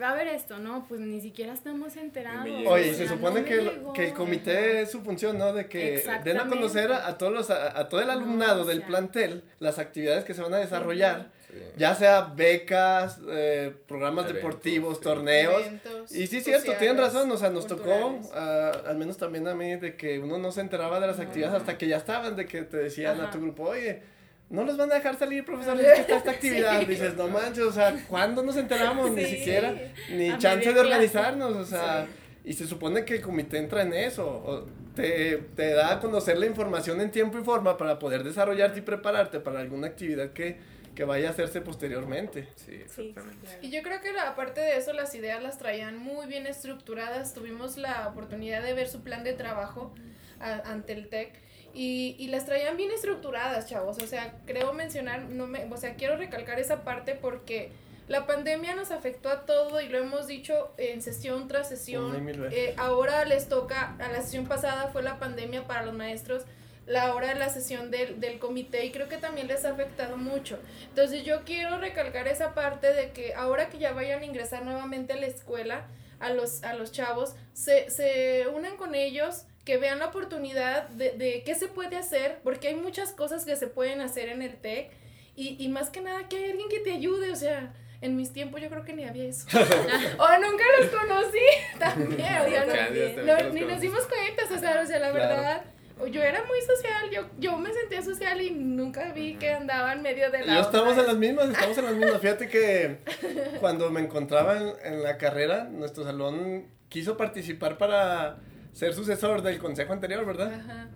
[0.00, 0.86] va a haber esto, ¿no?
[0.88, 2.48] Pues ni siquiera estamos enterados.
[2.66, 5.52] Oye, se supone que, el, que el comité es su función, ¿no?
[5.52, 9.78] De que den a conocer a, todos los, a, todo el alumnado del plantel las
[9.78, 11.30] actividades que se van a desarrollar
[11.76, 15.62] ya sea becas, eh, programas deportivos, torneos.
[16.10, 19.76] y sí, cierto, tienen razón, o sea, nos tocó, ah, al menos también a mí,
[19.76, 22.62] de que uno no se enteraba de las actividades hasta que ya estaban, de que
[22.62, 24.02] te decían a tu grupo, oye,
[24.50, 26.80] no los van a dejar salir, profesores, es que está esta actividad.
[26.86, 29.10] Dices, no manches, o sea, ¿cuándo nos enteramos?
[29.10, 29.74] Ni siquiera,
[30.10, 32.06] ni chance de organizarnos, o sea,
[32.44, 36.38] y se supone que el comité entra en eso, o te, te, da a conocer
[36.38, 40.56] la información en tiempo y forma para poder desarrollarte y prepararte para alguna actividad que,
[40.94, 42.48] que vaya a hacerse posteriormente.
[42.56, 43.58] Sí, exactamente.
[43.60, 47.34] Y yo creo que aparte de eso, las ideas las traían muy bien estructuradas.
[47.34, 49.94] Tuvimos la oportunidad de ver su plan de trabajo
[50.40, 51.47] ante el TEC
[51.78, 53.98] y, y las traían bien estructuradas, chavos.
[54.02, 57.70] O sea, creo mencionar, no me, o sea, quiero recalcar esa parte porque
[58.08, 62.28] la pandemia nos afectó a todo y lo hemos dicho en sesión tras sesión.
[62.50, 66.42] Eh, ahora les toca, a la sesión pasada fue la pandemia para los maestros,
[66.84, 70.16] la hora de la sesión del, del comité y creo que también les ha afectado
[70.16, 70.58] mucho.
[70.88, 75.12] Entonces yo quiero recalcar esa parte de que ahora que ya vayan a ingresar nuevamente
[75.12, 75.86] a la escuela,
[76.18, 81.10] a los, a los chavos, se, se unan con ellos, que vean la oportunidad de,
[81.10, 84.56] de qué se puede hacer, porque hay muchas cosas que se pueden hacer en el
[84.56, 84.90] TEC
[85.36, 88.32] y, y más que nada que hay alguien que te ayude, o sea, en mis
[88.32, 89.46] tiempos yo creo que ni había eso.
[89.52, 92.88] o nunca los conocí también, o sea,
[93.26, 95.64] no, ni nos dimos cuenta, o sea, o sea la verdad
[96.10, 100.00] yo era muy social, yo, yo me sentía social y nunca vi que andaba en
[100.00, 100.54] medio de la...
[100.54, 102.20] Yo estamos en las mismas, estamos en las mismas.
[102.22, 103.00] Fíjate que
[103.60, 108.38] cuando me encontraba en, en, la carrera, nuestro salón quiso participar para
[108.78, 110.52] ser sucesor del consejo anterior, ¿verdad?
[110.54, 110.88] Ajá.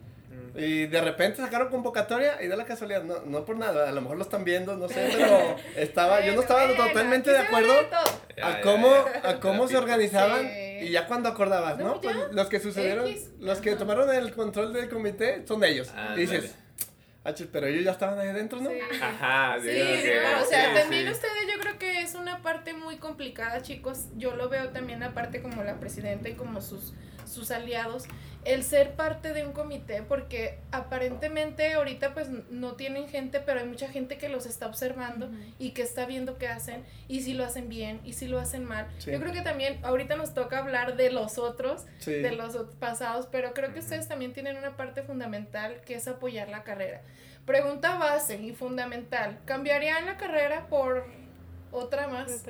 [0.54, 4.02] Y de repente sacaron convocatoria y da la casualidad, no, no por nada, a lo
[4.02, 7.72] mejor lo están viendo, no sé, pero estaba, yo no estaba totalmente de acuerdo
[8.42, 10.48] a cómo, a cómo se organizaban
[10.80, 12.00] y ya cuando acordabas, ¿no?
[12.00, 15.90] Pues los que sucedieron, los que tomaron el control del comité son ellos.
[16.16, 16.54] y dices,
[17.24, 18.70] Ah, pero ellos ya estaban ahí adentro, ¿no?
[19.00, 20.10] Ajá, sí, sí,
[20.42, 21.91] o sea, también ustedes yo creo que
[22.32, 24.06] una parte muy complicada, chicos.
[24.16, 26.94] Yo lo veo también aparte como la presidenta y como sus
[27.32, 28.04] sus aliados,
[28.44, 33.66] el ser parte de un comité, porque aparentemente ahorita pues no tienen gente, pero hay
[33.66, 37.44] mucha gente que los está observando y que está viendo qué hacen y si lo
[37.44, 38.88] hacen bien y si lo hacen mal.
[38.98, 43.54] Yo creo que también ahorita nos toca hablar de los otros, de los pasados, pero
[43.54, 47.02] creo que ustedes también tienen una parte fundamental que es apoyar la carrera.
[47.46, 51.06] Pregunta base y fundamental, ¿cambiarían la carrera por
[51.72, 52.44] otra más?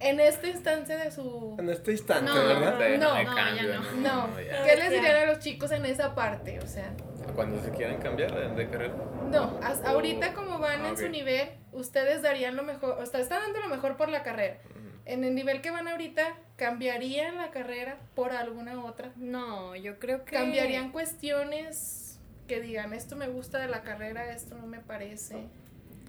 [0.00, 1.56] en esta instancia de su...
[1.58, 2.78] En este instante, ¿verdad?
[2.98, 4.28] No, no, ya no.
[4.28, 4.36] no.
[4.36, 6.60] ¿Qué les dirían a los chicos en esa parte?
[6.60, 6.92] O sea...
[7.34, 8.94] Cuando se quieran cambiar de, carrera.
[9.30, 13.60] No, ahorita como van en su nivel, ustedes darían lo mejor, o sea, están dando
[13.60, 14.58] lo mejor por la carrera.
[15.04, 19.12] En el nivel que van ahorita, ¿cambiarían la carrera por alguna otra?
[19.16, 20.36] No, yo creo que...
[20.36, 25.48] ¿Cambiarían cuestiones que digan, esto me gusta de la carrera, esto no me parece?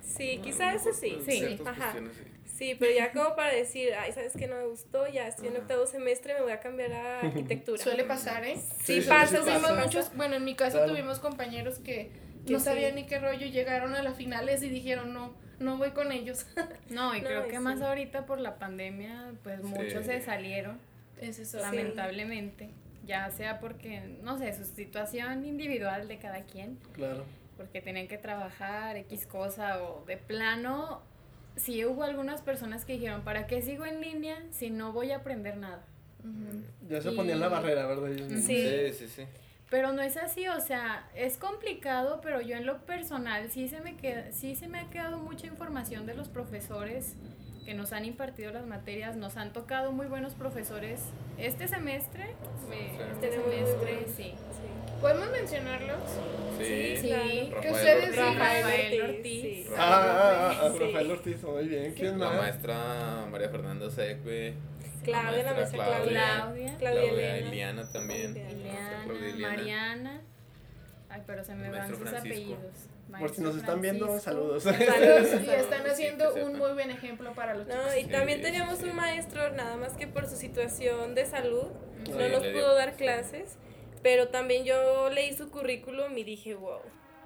[0.01, 1.17] Sí, quizás eso sí.
[1.25, 1.93] Sí, ajá.
[2.59, 5.07] Sí, pero ya como para decir, ay, ¿sabes qué no me gustó?
[5.07, 7.81] Ya estoy en octavo semestre, me voy a cambiar a arquitectura.
[7.81, 8.59] Suele pasar, ¿eh?
[8.83, 9.41] Sí, pasa.
[9.81, 12.11] muchos, bueno, en mi caso tuvimos compañeros que
[12.49, 16.11] no sabían ni qué rollo, llegaron a las finales y dijeron, no, no voy con
[16.11, 16.45] ellos.
[16.89, 20.79] No, y creo que más ahorita por la pandemia, pues muchos se salieron,
[21.21, 22.71] es eso, lamentablemente.
[23.05, 26.77] Ya sea porque, no sé, su situación individual de cada quien.
[26.93, 27.25] Claro.
[27.59, 31.01] Porque tenían que trabajar X cosa o de plano
[31.57, 35.17] sí hubo algunas personas que dijeron, ¿para qué sigo en línea si no voy a
[35.17, 35.83] aprender nada?
[36.87, 38.09] Ya se ponían la barrera, ¿verdad?
[38.41, 38.93] Sí.
[38.93, 39.23] sí, sí,
[39.69, 43.81] Pero no es así, o sea, es complicado, pero yo en lo personal sí se
[43.81, 47.15] me queda, sí se me ha quedado mucha información de los profesores
[47.65, 51.01] que nos han impartido las materias, nos han tocado muy buenos profesores
[51.37, 52.35] este semestre,
[53.11, 54.33] este semestre, sí.
[55.01, 55.97] ¿Podemos mencionarlos?
[56.57, 57.53] Sí, sí.
[57.61, 59.67] Que ustedes Rafael Ortiz.
[59.77, 61.93] Ah, ah, ah, Rafael Ortiz, muy bien.
[61.93, 62.33] ¿Quién más?
[62.33, 64.55] La maestra María Fernanda Seque.
[65.03, 66.03] Claudia, la maestra Claudia.
[66.09, 66.77] Claudia.
[66.77, 68.35] Claudia Eliana también.
[68.35, 69.05] Eliana,
[69.39, 70.21] Mariana.
[71.09, 72.59] Ay, pero se me van sus apellidos.
[73.17, 74.63] Por si nos están viendo, saludos.
[74.63, 75.41] Saludos.
[75.45, 77.83] Y están haciendo un muy buen ejemplo para los chicos.
[77.85, 81.67] No, y también teníamos un maestro, nada más que por su situación de salud,
[82.07, 83.57] no nos pudo dar clases
[84.01, 86.81] pero también yo leí su currículum y dije, wow.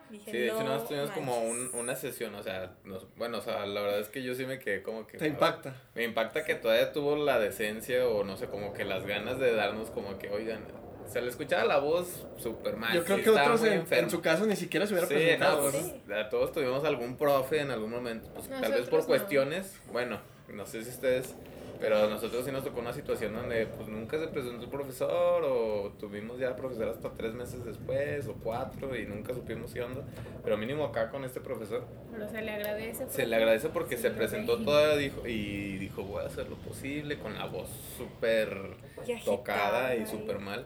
[0.10, 3.42] Dije, sí, de hecho, nosotros tuvimos como un, una sesión, o sea, nos, bueno, o
[3.42, 5.18] sea, la verdad es que yo sí me quedé como que...
[5.18, 5.76] Te impacta.
[5.96, 9.56] Me impacta que todavía tuvo la decencia o no sé, como que las ganas de
[9.56, 10.66] darnos como que, oigan,
[11.08, 12.94] se le escuchaba la voz súper mal.
[12.94, 15.64] Yo creo que otros en, en, su caso ni siquiera se hubiera sí, presentado.
[15.64, 20.20] No, pues, todos tuvimos algún profe en algún momento, pues, tal vez por cuestiones, bueno,
[20.48, 21.36] no sé si ustedes
[21.84, 25.44] Pero a nosotros sí nos tocó una situación donde pues nunca se presentó el profesor
[25.44, 30.02] o tuvimos ya profesor hasta tres meses después o cuatro y nunca supimos qué onda.
[30.46, 31.84] Pero mínimo acá con este profesor.
[32.10, 33.10] Pero se le agradece.
[33.10, 37.20] Se le agradece porque se presentó toda dijo, y dijo voy a hacer lo posible
[37.20, 38.78] con la voz súper
[39.26, 40.66] tocada y súper mal.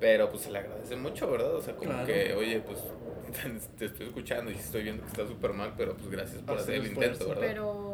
[0.00, 1.56] Pero pues se le agradece mucho, ¿verdad?
[1.56, 2.78] O sea, como que, oye, pues
[3.78, 6.76] te estoy escuchando y estoy viendo que está súper mal, pero pues gracias por hacer
[6.76, 7.42] el intento, ¿verdad?
[7.46, 7.87] Pero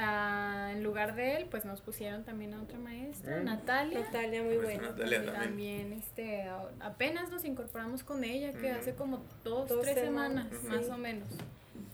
[0.00, 3.44] ah, en lugar de él, pues nos pusieron también a otra maestra, mm.
[3.44, 4.00] Natalia.
[4.00, 4.90] Natalia, muy buena.
[4.90, 5.92] Natalia también.
[5.92, 6.48] este,
[6.80, 11.28] apenas nos incorporamos con ella, que hace como dos, tres semanas, más o menos.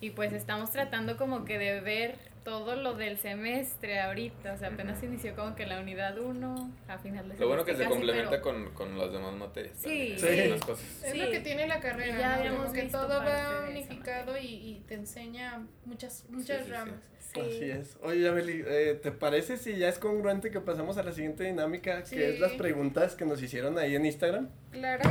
[0.01, 4.69] Y pues estamos tratando como que de ver todo lo del semestre ahorita, o sea,
[4.69, 8.41] apenas inició como que la unidad 1 a final de Lo bueno que se complementa
[8.41, 9.75] con, con las demás materias.
[9.77, 10.27] Sí, sí.
[10.29, 12.73] Es lo que tiene la carrera, ya ¿no?
[12.73, 17.01] que todo va unificado y, y, te enseña muchas muchas ramas.
[17.33, 17.99] Así es.
[18.03, 22.05] Oye, Abeli, eh, ¿te parece si ya es congruente que pasamos a la siguiente dinámica,
[22.05, 24.51] que es las preguntas que nos hicieron ahí en Instagram?
[24.71, 25.03] Claro.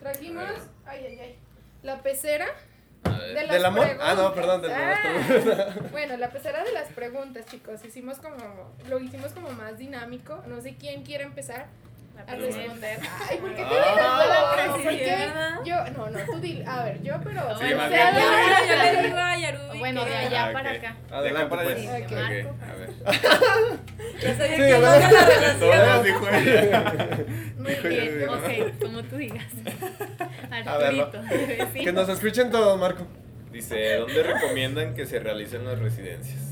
[0.00, 0.48] Trajimos,
[0.86, 1.36] ay, ay, ay,
[1.82, 2.46] la pecera
[3.08, 3.86] de ¿Del amor?
[4.00, 5.00] Ah, no, perdón, de las
[5.34, 5.90] preguntas.
[5.90, 7.84] Bueno, la pecera de las preguntas, chicos.
[7.84, 10.42] Hicimos como, lo hicimos como más dinámico.
[10.46, 11.66] No sé quién quiere empezar
[12.26, 12.98] a responder.
[13.28, 16.64] Ay, ¿por qué te ah, la Yo, no, no, tú dile.
[16.66, 17.58] A ver, yo, pero.
[17.58, 19.78] Sí, o sea, yo, yo le digo a Yarubi.
[19.78, 20.96] Bueno, de allá ah, para acá.
[21.10, 21.76] Adelante, para pues.
[21.78, 22.06] allá.
[22.06, 22.16] Okay.
[22.16, 22.90] A ver.
[24.20, 26.04] Yo soy el que la relación.
[26.04, 26.94] dijo ella.
[27.58, 29.44] Muy bien, ok, como tú digas.
[30.64, 31.22] Arturito.
[31.74, 33.06] Que nos escuchen todos, Marco.
[33.52, 36.42] Dice, ¿dónde recomiendan que se realicen las residencias?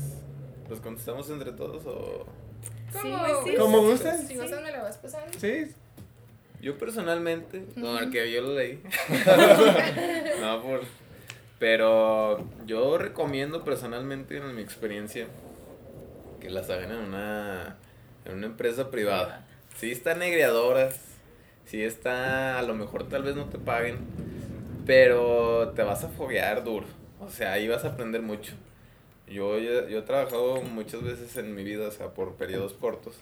[0.69, 2.25] ¿Los contestamos entre todos o...?
[3.57, 4.17] ¿Cómo gusta?
[4.17, 5.37] Si me la vas pasando.
[5.39, 5.67] Sí.
[6.61, 8.81] Yo personalmente, no, que yo lo leí.
[10.41, 10.81] no, por...
[11.59, 15.27] Pero yo recomiendo personalmente, en mi experiencia,
[16.41, 17.77] que las hagan en una,
[18.25, 19.45] en una empresa privada.
[19.77, 20.99] Sí están negreadoras,
[21.65, 23.97] sí está, a lo mejor tal vez no te paguen,
[24.85, 26.85] pero te vas a foguear duro.
[27.19, 28.53] O sea, ahí vas a aprender mucho.
[29.27, 33.15] Yo, yo, he trabajado muchas veces en mi vida, o sea, por periodos cortos.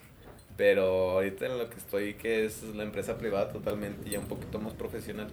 [0.58, 4.60] Pero ahorita en lo que estoy, que es la empresa privada totalmente, ya un poquito
[4.60, 5.28] más profesional.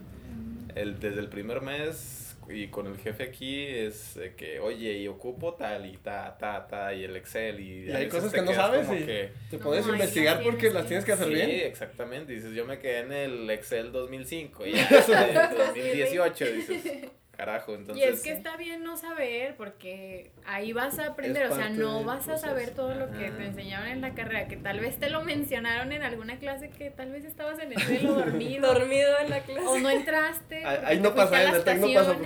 [0.74, 5.54] El, desde el primer mes y con el jefe aquí es que, oye, y ocupo
[5.54, 7.60] tal y ta, ta, ta, y el Excel.
[7.60, 9.04] Y, y hay cosas que no sabes y
[9.50, 11.48] te puedes investigar porque las tienes que hacer bien.
[11.48, 12.32] Sí, exactamente.
[12.32, 14.72] Dices, yo me quedé en el Excel 2005 y
[15.08, 17.10] ya, 2018, dices
[17.40, 17.74] carajo.
[17.74, 21.70] Entonces, y es que está bien no saber porque ahí vas a aprender, o sea,
[21.70, 24.98] no vas a saber todo lo que te enseñaron en la carrera, que tal vez
[24.98, 28.72] te lo mencionaron en alguna clase que tal vez estabas en el suelo dormido.
[28.74, 29.66] dormido en la clase.
[29.66, 30.64] O no entraste.
[30.66, 32.16] Ahí, no pasa, en el no pasa.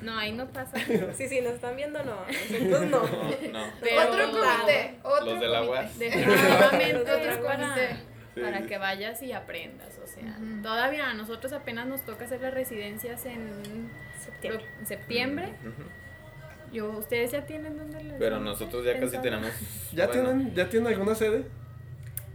[0.00, 0.76] No, ahí no pasa.
[1.14, 2.24] sí, sí, nos están viendo, no.
[2.50, 3.02] Nosotros no.
[3.52, 5.98] no, Pero, otro comité, otro Los de la UAS.
[5.98, 12.02] Definitivamente, otro comité para que vayas y aprendas, o sea, todavía a nosotros apenas nos
[12.02, 13.90] toca hacer las residencias en
[14.42, 14.66] septiembre.
[14.84, 15.52] septiembre.
[16.72, 19.50] Yo, ustedes ya tienen dónde Pero nosotros ya casi tenemos.
[19.92, 21.44] ¿Ya tienen ya tienen alguna sede?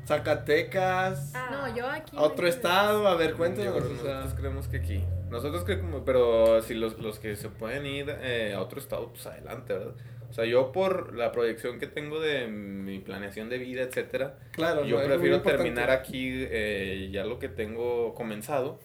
[0.05, 1.33] Zacatecas.
[1.35, 1.49] Ah.
[1.51, 2.15] No, yo aquí.
[2.17, 3.75] otro estado, a ver, cuéntanos.
[3.75, 5.03] nosotros creemos que aquí.
[5.29, 9.25] Nosotros creemos, pero si los, los que se pueden ir eh, a otro estado, pues
[9.25, 9.95] adelante, ¿verdad?
[10.29, 14.85] O sea, yo por la proyección que tengo de mi planeación de vida, etcétera, claro,
[14.85, 18.79] yo prefiero terminar aquí eh, ya lo que tengo comenzado.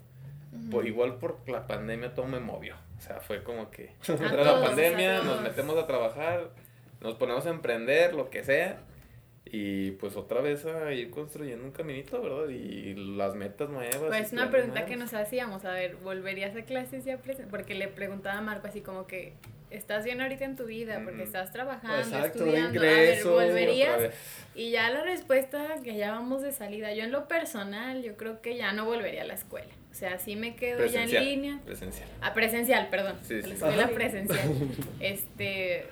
[0.71, 2.75] por, igual por la pandemia todo me movió.
[3.03, 6.51] O sea, fue como que entra la pandemia, nos metemos a trabajar,
[7.01, 8.79] nos ponemos a emprender, lo que sea.
[9.45, 12.49] Y pues otra vez a ir construyendo un caminito, ¿verdad?
[12.49, 13.97] Y las metas nuevas.
[13.97, 17.19] Pues una pregunta que nos hacíamos, a ver, ¿volverías a clases ya
[17.51, 19.35] Porque le preguntaba a Marco así como que,
[19.71, 21.01] ¿estás bien ahorita en tu vida?
[21.03, 24.15] Porque estás trabajando, estudiando, a ver, ¿volverías?
[24.55, 28.41] Y ya la respuesta, que ya vamos de salida, yo en lo personal, yo creo
[28.41, 29.75] que ya no volvería a la escuela.
[29.93, 31.61] O sea, sí me quedo ya en línea.
[31.65, 32.09] Presencial.
[32.23, 33.19] A presencial, perdón.
[33.23, 33.49] Sí, sí.
[33.49, 34.51] La escuela presencial.
[35.01, 35.87] este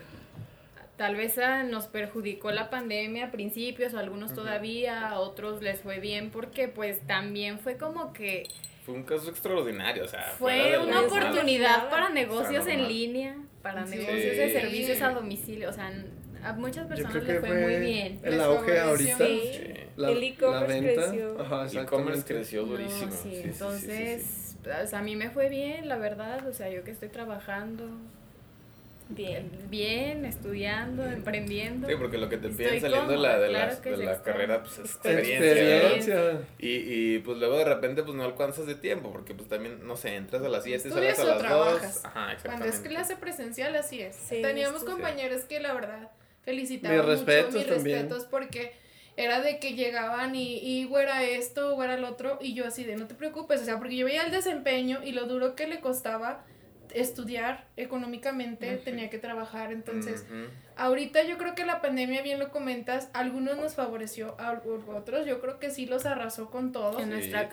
[1.00, 5.98] tal vez ah, nos perjudicó la pandemia a principios, algunos todavía, a otros les fue
[5.98, 8.46] bien porque pues también fue como que...
[8.84, 10.34] Fue un caso extraordinario, o sea...
[10.38, 15.90] Fue una oportunidad para negocios en línea, para negocios de servicios a domicilio, o sea,
[16.42, 18.20] a muchas personas les fue, muy bien.
[18.22, 19.16] El auge ahorita.
[19.18, 19.50] Sí.
[19.96, 21.40] el e-commerce creció.
[21.40, 23.12] Ajá, el e-commerce creció durísimo.
[23.12, 27.08] sí, entonces, pues, a mí me fue bien, la verdad, o sea, yo que estoy
[27.08, 27.88] trabajando,
[29.10, 29.50] Bien.
[29.68, 31.88] Bien, estudiando, emprendiendo.
[31.88, 34.78] Sí, porque lo que te piden saliendo de la, de la, de la carrera, pues
[34.78, 36.42] es experiencia.
[36.58, 39.96] Y, y pues luego de repente pues no alcanzas de tiempo, porque pues también, no
[39.96, 42.04] sé, entras a las 7, sales a las trabajas.
[42.04, 44.16] Ajá, Cuando es clase presencial así es.
[44.28, 46.08] Teníamos compañeros que la verdad
[46.42, 48.72] felicitaban mis respetos mucho, mis respetos porque
[49.16, 52.96] era de que llegaban y, y güera esto, güera el otro, y yo así de
[52.96, 55.80] no te preocupes, o sea, porque yo veía el desempeño y lo duro que le
[55.80, 56.44] costaba
[56.94, 60.24] estudiar económicamente, tenía que trabajar, entonces
[60.76, 65.40] ahorita yo creo que la pandemia, bien lo comentas, algunos nos favoreció, a otros yo
[65.40, 66.98] creo que sí los arrasó con todo,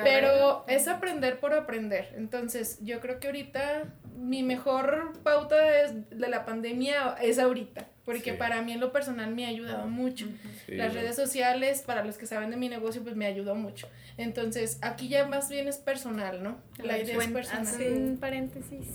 [0.03, 3.85] pero es aprender por aprender, entonces yo creo que ahorita
[4.15, 9.35] mi mejor pauta es, de la pandemia es ahorita, porque para mí en lo personal
[9.35, 10.27] me ha ayudado mucho.
[10.67, 13.89] Las redes sociales, para los que saben de mi negocio, pues me ayudó mucho.
[14.15, 16.57] Entonces, aquí ya más bien es personal, ¿no?
[16.81, 17.91] La idea es personal.
[17.91, 18.87] un paréntesis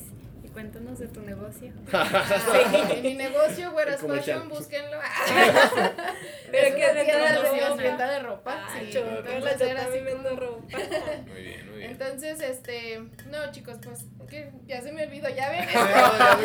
[0.52, 1.72] cuéntanos de tu negocio.
[1.90, 4.98] sí, mi negocio, Güeras Fashion, búsquenlo.
[6.50, 8.68] Pero que de venta de ropa.
[8.78, 10.78] sí, yo también vendo ropa.
[11.26, 11.90] Muy bien, muy bien.
[11.92, 15.66] Entonces, este, no, chicos, pues, que ya se me olvidó, ya ven,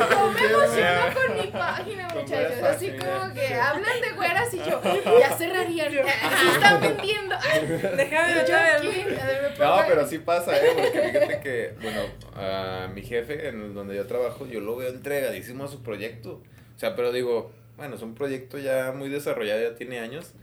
[0.09, 4.81] no me emociono con mi página, muchachos, así como que hablan de güeras y yo,
[5.19, 7.35] ya cerrarían, así están vendiendo.
[7.95, 9.59] Déjame ver.
[9.59, 12.01] No, pero sí pasa, eh, porque fíjate que, bueno,
[12.35, 16.43] a mi jefe, en donde yo trabajo, yo lo veo entregadísimo a su proyecto.
[16.75, 20.33] O sea, pero digo, bueno, es un proyecto ya muy desarrollado, ya tiene años.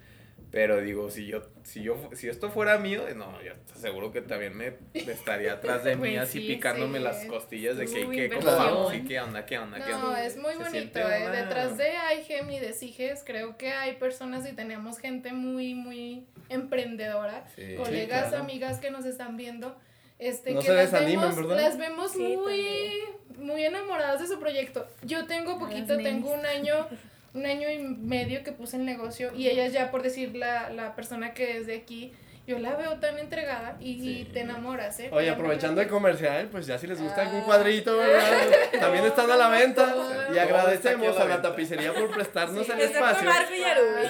[0.51, 4.57] Pero digo, si yo, si yo, si esto fuera mío, no, yo seguro que también
[4.57, 8.93] me estaría atrás de mí pues así picándome las costillas de que, que ¿cómo vamos?
[9.09, 10.07] qué onda, qué onda, qué onda.
[10.07, 11.29] No, es muy bonito, eh.
[11.29, 11.89] Detrás de
[12.21, 17.45] IGEM y de CIGES creo que hay personas y tenemos gente muy, muy emprendedora,
[17.77, 19.77] colegas, amigas que nos están viendo
[20.19, 22.91] este, que las vemos, las vemos muy,
[23.39, 24.87] muy enamoradas de su proyecto.
[25.03, 26.87] Yo tengo poquito, tengo un año,
[27.35, 30.95] un año y medio que puse el negocio y ella ya por decir la, la
[30.95, 32.13] persona que es de aquí,
[32.47, 35.09] yo la veo tan entregada y, te enamoras, ¿eh?
[35.13, 37.45] Oye, aprovechando el comercial, pues ya si les gusta algún ah.
[37.45, 38.47] cuadrito, ¿verdad?
[38.81, 39.95] También están a la venta.
[40.35, 43.31] Y agradecemos a la tapicería por prestarnos el espacio.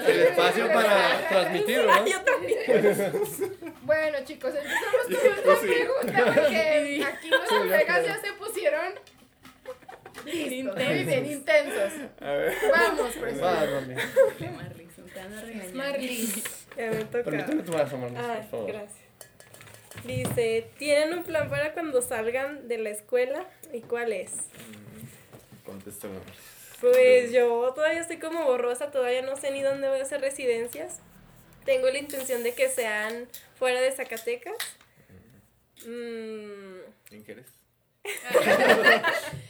[0.08, 2.06] El espacio para transmitir, ¿no?
[2.06, 3.12] Yo también.
[3.84, 8.94] Bueno, chicos, empezamos con otra pregunta porque aquí los colegas ya se pusieron
[10.24, 11.92] listos, muy bien, intensos.
[12.20, 13.40] Vamos, pues.
[15.74, 16.42] Marlis.
[16.76, 17.24] Ya me toca.
[17.24, 18.66] Permíteme tu vaso, Marlis, por favor.
[18.72, 19.04] Gracias.
[20.04, 23.46] Dice, ¿tienen un plan para cuando salgan de la escuela?
[23.72, 24.32] ¿Y cuál es?
[24.32, 26.18] Mm, Contéstame.
[26.80, 31.00] Pues yo todavía estoy como borrosa, todavía no sé ni dónde voy a hacer residencias.
[31.64, 34.56] Tengo la intención de que sean fuera de Zacatecas.
[35.86, 36.80] Mm.
[37.12, 37.46] ¿En qué eres?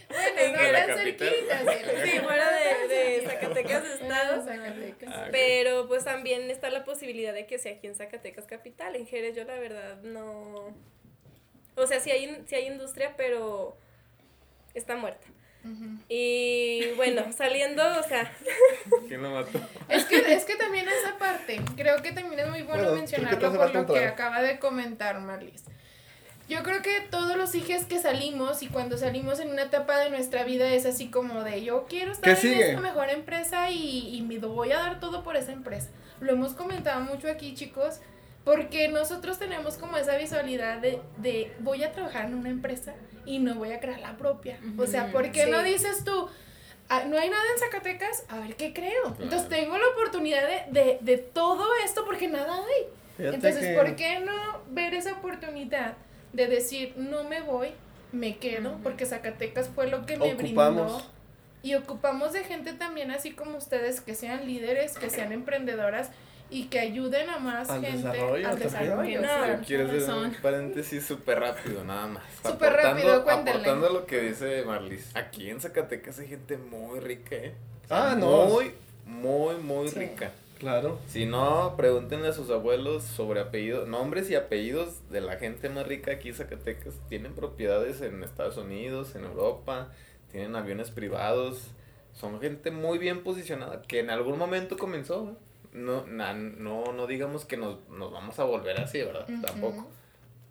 [0.09, 1.59] Bueno, no tan cerquita,
[2.05, 4.45] sí, fuera de, de Zacatecas Estado.
[5.07, 8.97] Ah, pero pues también está la posibilidad de que sea aquí en Zacatecas Capital.
[8.97, 10.75] En Jerez yo la verdad no...
[11.77, 13.77] O sea, sí hay, sí hay industria, pero
[14.75, 15.27] está muerta.
[16.09, 18.31] Y bueno, saliendo, o sea.
[19.09, 19.59] ¿Quién lo mató?
[19.89, 23.75] Es que, es que también esa parte, creo que también es muy bueno, mencionarlo por
[23.75, 25.65] lo que acaba de comentar Marlis.
[26.49, 30.11] Yo creo que todos los hijos que salimos y cuando salimos en una etapa de
[30.11, 34.23] nuestra vida es así como de yo quiero estar en esta mejor empresa y, y
[34.23, 35.89] me voy a dar todo por esa empresa.
[36.21, 38.01] Lo hemos comentado mucho aquí, chicos,
[38.45, 43.39] porque nosotros tenemos como esa visualidad de, de voy a trabajar en una empresa y
[43.39, 44.59] no voy a crear la propia.
[44.77, 46.29] O sea, ¿por qué no dices tú?
[46.91, 49.17] Ah, no hay nada en Zacatecas, a ver qué creo.
[49.19, 53.27] Entonces tengo la oportunidad de, de, de, todo esto porque nada hay.
[53.27, 55.95] Entonces, ¿por qué no ver esa oportunidad
[56.35, 57.71] de decir, no me voy,
[58.13, 61.03] me quedo, porque Zacatecas fue lo que me brindó.
[61.63, 66.11] Y ocupamos de gente también así como ustedes, que sean líderes, que sean emprendedoras
[66.51, 68.07] y que ayuden a más gente
[68.45, 69.23] al desarrollo.
[69.23, 72.23] No, quiero hacer un paréntesis súper rápido, nada más.
[72.45, 73.63] Súper rápido, cuéntenle.
[73.63, 77.55] Aportando lo que dice Marlis, aquí en Zacatecas hay gente muy rica, ¿eh?
[77.89, 78.45] ah, no.
[78.45, 78.73] Muy,
[79.07, 80.33] muy, muy rica.
[80.65, 80.99] Claro.
[81.07, 85.87] Si no, pregúntenle a sus abuelos sobre apellidos, nombres y apellidos de la gente más
[85.87, 86.95] rica aquí en Zacatecas.
[87.11, 89.93] Tienen propiedades en Estados Unidos, en Europa,
[90.33, 91.73] tienen aviones privados.
[92.15, 95.29] Son gente muy bien posicionada que en algún momento comenzó.
[95.31, 95.45] ¿eh?
[95.75, 99.27] no, no, no digamos que nos, vamos a volver así, ¿verdad?
[99.43, 99.87] Tampoco.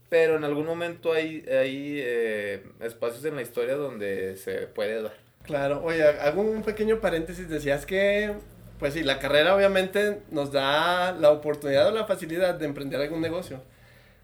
[0.09, 5.13] Pero en algún momento hay, hay eh, espacios en la historia donde se puede dar.
[5.43, 8.33] Claro, oye, hago un pequeño paréntesis, decías que,
[8.83, 13.21] pues sí, la carrera obviamente nos da la oportunidad o la facilidad de emprender algún
[13.21, 13.61] negocio.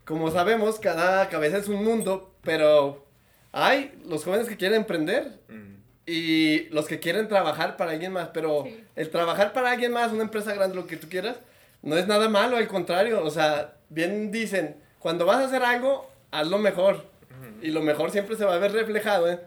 [0.04, 3.06] Como sabemos, cada cabeza es un mundo, pero
[3.54, 5.40] hay los jóvenes que quieren emprender
[6.06, 8.66] y los que quieren trabajar para alguien más, pero
[8.98, 11.38] el trabajar para alguien más, una empresa grande, lo que tú quieras,
[11.82, 16.12] no es nada malo, al contrario, o sea, bien dicen, cuando vas a hacer algo,
[16.32, 17.06] hazlo mejor.
[17.62, 19.40] Y lo mejor siempre se va a ver reflejado ¿eh?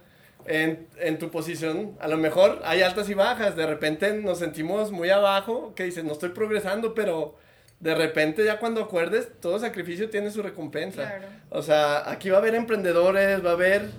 [0.47, 1.97] En, en, tu posición.
[2.01, 6.07] A lo mejor hay altas y bajas, de repente nos sentimos muy abajo, que dicen,
[6.07, 7.37] no estoy progresando, pero
[7.81, 11.09] de repente ya cuando acuerdes, todo sacrificio tiene su recompensa.
[11.09, 11.27] Claro.
[11.51, 13.91] O sea, aquí va a haber emprendedores, va a haber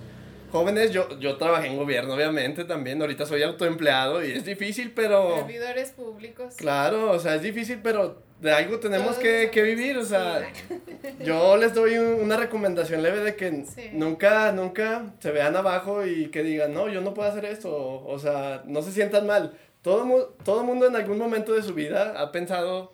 [0.54, 5.34] jóvenes, yo, yo trabajé en gobierno obviamente también, ahorita soy autoempleado y es difícil, pero...
[5.38, 6.54] Servidores públicos.
[6.56, 10.76] Claro, o sea, es difícil, pero de algo tenemos que, que vivir, o sea, sí.
[11.24, 13.90] yo les doy un- una recomendación leve de que Sí.
[13.94, 18.06] nunca, nunca se vean abajo y que digan, no, yo no puedo hacer esto, o,
[18.12, 19.58] o sea, no se sientan mal.
[19.82, 22.92] Todo, mu- todo mundo en algún momento de su vida ha pensado,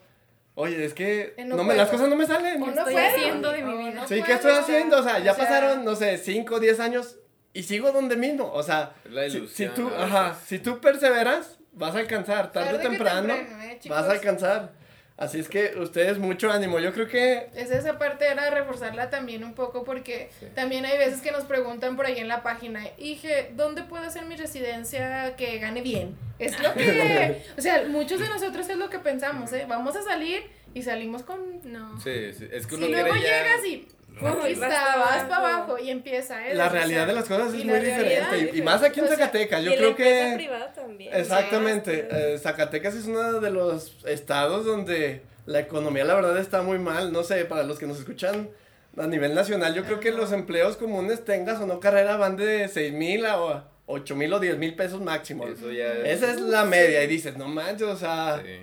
[0.55, 2.63] oye, es que Eh, no no me, las cosas no me salen.
[2.63, 3.07] O no estoy puedo.
[3.07, 4.07] haciendo de mi vida?
[4.09, 4.99] Sí, ¿qué estoy haciendo?
[4.99, 7.17] O sea, ya o sea, pasaron, no sé, 5 o 10 años
[7.53, 8.51] y sigo donde mismo.
[8.53, 12.69] O sea, la si- si, ilusión, tú, ajá, si tú perseveras, vas a alcanzar, tarde
[12.69, 14.81] o Tarde que temprano, temprano, eh, vas a alcanzar.
[15.17, 16.79] Así es que ustedes mucho ánimo.
[16.79, 20.47] Yo creo que Es esa parte era reforzarla también un poco porque Sí.
[20.55, 24.25] también hay veces que nos preguntan por ahí en la página, dije, ¿dónde puedo hacer
[24.25, 26.17] mi residencia que gane bien?
[26.39, 29.67] Es lo que, o sea, muchos de nosotros es lo que pensamos, ¿eh?
[29.69, 30.43] Vamos a salir
[30.73, 31.61] y salimos con...
[31.71, 32.01] No.
[32.01, 33.43] Sí, sí, es que uno luego quiere ya...
[33.43, 33.89] llegas y
[34.21, 35.79] conquista, Vas vas para abajo.
[35.79, 36.55] y empieza, ¿eh?
[36.55, 37.97] la realidad de las cosas es la muy realidad
[38.31, 38.51] diferente.
[38.51, 39.63] es Y, y más aquí en o sea, Zacatecas.
[39.65, 40.33] Yo creo que...
[40.37, 41.15] privada también.
[41.15, 42.09] Exactamente.
[42.11, 47.13] Eh, Zacatecas es uno de los estados donde la economía la verdad está muy mal.
[47.13, 48.49] No sé, para los que nos escuchan
[48.97, 52.69] a nivel nacional, yo creo que los empleos comunes tengas o no carrera van de
[52.69, 55.47] 6 mil a 8 mil o 10 mil pesos máximo.
[55.47, 58.59] Eso ya Esa es la media y dices, no manches, o sea, Sí.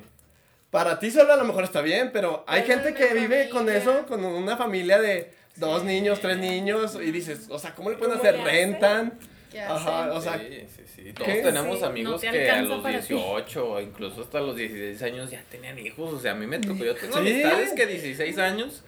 [0.70, 3.70] para ti solo a lo mejor está bien, pero hay Pero gente que vive con
[3.70, 7.98] eso, con una familia de dos niños, tres niños, y dices, o sea, ¿cómo le
[7.98, 8.42] pueden ¿Cómo hacer?
[8.44, 9.20] Rentan.
[9.52, 11.14] ¿qué Ajá, o sea, sí, sí, sí.
[11.14, 11.42] Todos ¿qué?
[11.42, 13.14] tenemos Sí, amigos no te que a los para ti.
[13.14, 16.14] 18 o incluso hasta los 16 años ya tenían hijos.
[16.14, 16.84] O sea, a mí me tocó.
[16.84, 17.20] Yo tengo Sí.
[17.20, 18.84] amistades que 16 años.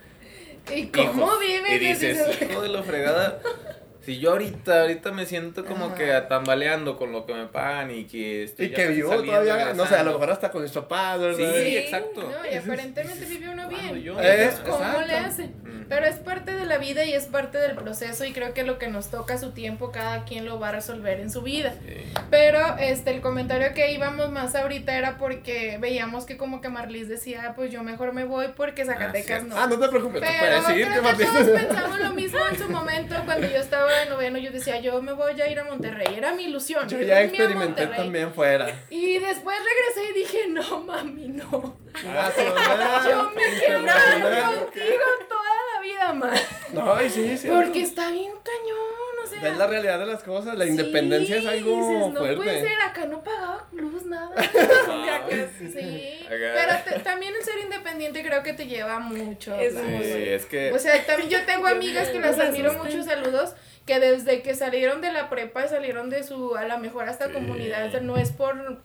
[0.75, 1.39] ¿Y cómo hijos.
[1.39, 1.73] viven?
[1.75, 3.41] Y Dices, hijo de la fregada.
[4.09, 5.93] Si yo ahorita, ahorita me siento como Ajá.
[5.95, 9.39] que tambaleando con lo que me pagan y que estoy Y ya que vivo saliendo,
[9.43, 11.37] todavía, no sé, a lo mejor hasta con mis papás, ¿verdad?
[11.37, 12.21] Sí, Sí, exacto.
[12.23, 14.01] No, y aparentemente vive uno bien.
[14.01, 15.01] yo- Eh, ¿Cómo exacto.
[15.05, 15.53] le hacen?
[15.63, 15.79] Mm.
[15.89, 18.79] Pero es parte de la vida y es parte del proceso y creo que lo
[18.79, 21.75] que nos toca a su tiempo, cada quien lo va a resolver en su vida.
[21.85, 21.93] Sí.
[22.31, 27.07] Pero este el comentario que íbamos más ahorita era porque veíamos que como que Marlis
[27.09, 29.47] decía, "Ah, pues yo mejor me voy porque Zacatecas cierto.
[29.49, 29.57] no.
[29.61, 33.15] Ah, no te preocupes, Pero puedes creo que todos pensamos lo mismo en su momento
[33.25, 36.33] cuando yo estaba en noveno, yo decía, yo me voy a ir a Monterrey, era
[36.33, 36.87] mi ilusión.
[36.89, 38.67] Yo ya experimenté también fuera.
[38.89, 41.77] Y después regresé y dije, no mami, no.
[42.07, 42.31] Ah,
[43.09, 44.55] Yo me internacional.
[44.55, 46.33] contigo toda la vida, man.
[46.73, 47.47] No, y sí, sí.
[47.47, 49.41] Porque está bien cañón, o sea.
[49.41, 52.35] Ves la realidad de las cosas, la independencia es algo dices, no fuerte.
[52.37, 54.29] puede ser, acá no pagaba luz, nada.
[54.91, 55.27] Ah,
[55.59, 56.37] Sí, Acá.
[56.55, 59.55] pero te- también el ser independiente creo que te lleva mucho.
[59.59, 60.03] Es muy.
[60.03, 60.71] Sí, es que.
[60.71, 62.91] O sea, también yo tengo amigas que las admiro asustan.
[62.97, 63.53] mucho, saludos,
[63.89, 67.33] que desde que salieron de la prepa, salieron de su, a la mejor hasta Sí.
[67.33, 68.77] comunidad, o sea, no es por,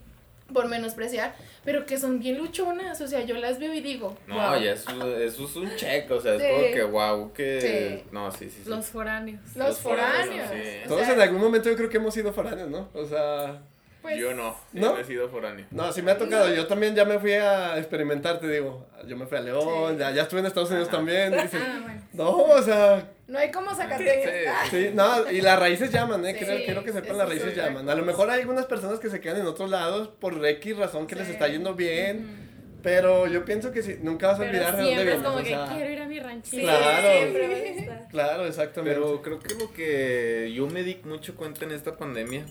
[0.51, 4.35] por menospreciar, pero que son bien luchonas, o sea, yo las veo y digo, no,
[4.35, 4.59] wow.
[4.59, 7.61] ya eso, eso es un check, o sea, es como que wow, que.
[8.01, 8.09] Sí.
[8.11, 8.61] No, sí, sí.
[8.63, 8.69] sí.
[8.69, 9.41] Los foráneos.
[9.55, 10.49] Los los foráneos, foráneos.
[10.51, 10.79] sí.
[10.85, 12.89] o Todos sea, en algún momento yo creo que hemos sido foráneos, ¿no?
[12.93, 13.61] O sea,
[14.01, 14.95] pues, Yo no, ¿No?
[14.95, 15.65] yo he sido foráneo.
[15.71, 16.53] no, sí me ha tocado.
[16.53, 18.85] Yo también ya me fui a experimentar, te digo.
[19.07, 19.99] Yo me fui a León, Sí.
[19.99, 21.33] ya, ya estuve en Estados Unidos también.
[21.33, 22.01] y dices, Ah, bueno.
[22.13, 24.69] no, o sea, No hay como Zacatecas.
[24.69, 24.87] Sí.
[24.87, 26.35] Sí, no, y las raíces llaman, ¿eh?
[26.37, 27.89] Sí, quiero, quiero que sepan, las es raíces llaman.
[27.89, 31.07] A lo mejor hay algunas personas que se quedan en otros lados por X razón
[31.07, 32.45] que les está yendo bien.
[32.83, 35.23] Pero yo pienso que sí, nunca vas a olvidar de dónde siempre es vienes.
[35.25, 36.61] como o que sea, quiero ir a mi ranchito.
[36.61, 37.07] Claro.
[37.19, 38.07] siempre.
[38.11, 38.99] Claro, exactamente.
[38.99, 42.45] Pero creo que lo que yo me di mucho cuenta en esta pandemia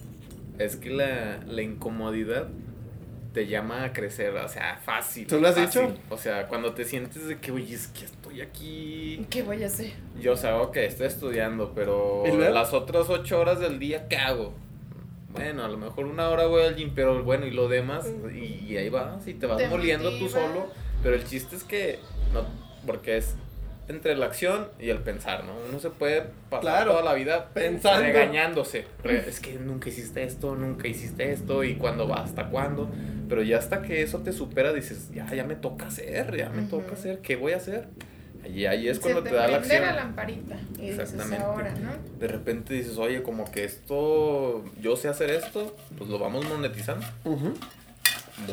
[0.59, 2.49] es que la, la incomodidad
[3.35, 5.27] te llama a crecer, o sea, fácil.
[5.27, 5.89] ¿Tú lo has fácil.
[5.89, 5.99] dicho?
[6.09, 9.27] O sea, cuando te sientes de que, oye, es que estoy aquí.
[9.29, 9.93] ¿Qué voy a hacer?
[10.19, 14.55] Yo, o sea, ok, estoy estudiando, pero las otras ocho horas del día, ¿qué hago?
[15.33, 18.67] Bueno, a lo mejor una hora voy al gym, pero bueno, y lo demás, y,
[18.73, 20.41] y ahí vas, y te vas Te moliendo tú motiva.
[20.41, 20.67] solo.
[21.03, 21.99] Pero el chiste es que,
[22.33, 22.45] no,
[22.87, 23.35] porque es
[23.89, 25.53] entre la acción y el pensar, ¿no?
[25.69, 28.01] Uno se puede pasar Claro, toda la vida pensando.
[28.03, 28.87] regañándose.
[29.03, 32.89] Re- es que nunca hiciste esto, nunca hiciste esto, y cuándo va, hasta cuándo.
[33.29, 36.63] Pero ya hasta que eso te supera, dices, ya, ya me toca hacer, ya me
[36.63, 37.89] toca hacer, ¿qué voy a hacer?
[38.47, 40.57] Y ahí es Se cuando te, te, da la acción la lamparita.
[40.79, 41.45] Y dices Exactamente.
[41.45, 41.93] ahora, ¿no?
[42.19, 47.07] de repente dices, oye, como que esto, yo sé hacer esto, pues lo vamos monetizando.
[47.25, 47.55] Ujú.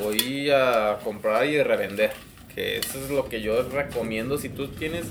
[0.02, 2.12] Voy a comprar y revender,
[2.56, 4.38] que eso es lo que yo recomiendo.
[4.38, 5.06] Si tú tienes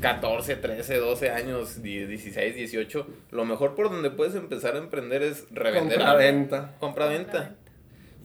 [0.00, 5.44] 14, 13, 12 años, 16, 18, lo mejor por donde puedes empezar a emprender es
[5.50, 5.98] revender.
[5.98, 6.74] Compra-venta.
[6.78, 7.54] Compra-venta.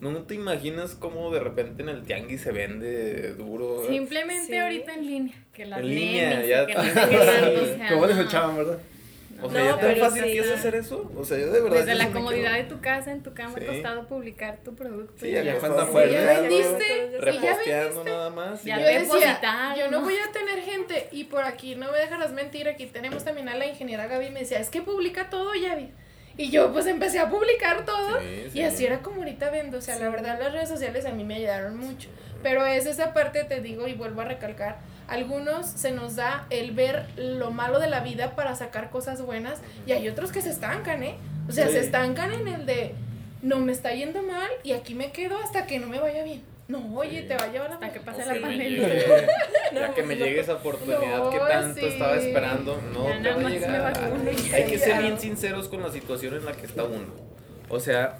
[0.01, 3.85] No te imaginas cómo de repente en el tianguis se vende duro.
[3.87, 4.57] Simplemente Sí.
[4.57, 5.35] ahorita en línea.
[5.53, 6.73] Que las En línea, ya- que
[7.77, 8.79] sea, ¿Cómo les echaban, verdad?
[9.41, 11.11] O sea, ya tan fácil que es hacer eso.
[11.17, 11.79] O sea, yo de verdad.
[11.79, 15.13] Desde la comodidad de tu casa, en tu cama, acostado, publicar tu producto.
[15.19, 16.13] Sí, ya cuenta fuerte.
[16.13, 17.17] Ya vendiste.
[17.19, 18.63] Reposteando nada más.
[18.63, 19.39] Ya decía,
[19.77, 21.07] yo no voy a tener gente.
[21.11, 24.29] Y por aquí, no me dejarás mentir, aquí tenemos también a la ingeniera Gaby.
[24.29, 25.91] Me decía, es que publica todo, Yavi.
[26.35, 28.19] Y yo pues empecé a publicar todo.
[28.53, 29.77] y así era como ahorita vendo.
[29.77, 32.09] O sea, la verdad las redes sociales a mí me ayudaron mucho.
[32.41, 36.71] Pero es esa parte, te digo y vuelvo a recalcar, algunos se nos da el
[36.71, 40.49] ver lo malo de la vida para sacar cosas buenas y hay otros que se
[40.49, 41.15] estancan, ¿eh?
[41.47, 42.95] O sea, se estancan en el de,
[43.41, 46.41] no me está yendo mal y aquí me quedo hasta que no me vaya bien.
[46.67, 48.87] No, oye, te va a llevar hasta que pase la pandemia.
[49.73, 53.93] ya que me llegue esa oportunidad que tanto estaba esperando, no te va a llegar.
[54.53, 57.13] Hay que ser bien sinceros con la situación en la que está uno.
[57.67, 58.19] O sea,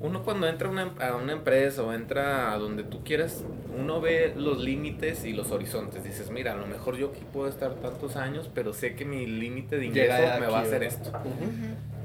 [0.00, 3.44] uno cuando entra a una, a una empresa o entra a donde tú quieras,
[3.78, 6.02] uno ve los límites y los horizontes.
[6.02, 9.26] Dices, mira, a lo mejor yo aquí puedo estar tantos años, pero sé que mi
[9.26, 11.12] límite de ingreso me va a hacer esto.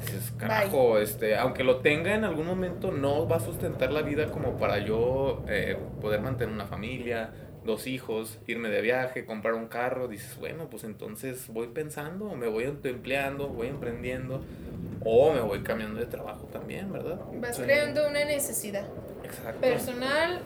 [0.02, 4.26] Dices, carajo, este, aunque lo tenga en algún momento, no va a sustentar la vida
[4.28, 7.30] como para yo eh, poder mantener una familia,
[7.66, 10.08] dos hijos, irme de viaje, comprar un carro.
[10.08, 14.44] Dices, bueno, pues entonces voy pensando, me voy empleando, voy emprendiendo
[15.04, 17.20] o me voy cambiando de trabajo también, ¿verdad?
[17.36, 18.86] Vas creando una necesidad
[19.24, 19.62] Exacto.
[19.62, 20.42] personal,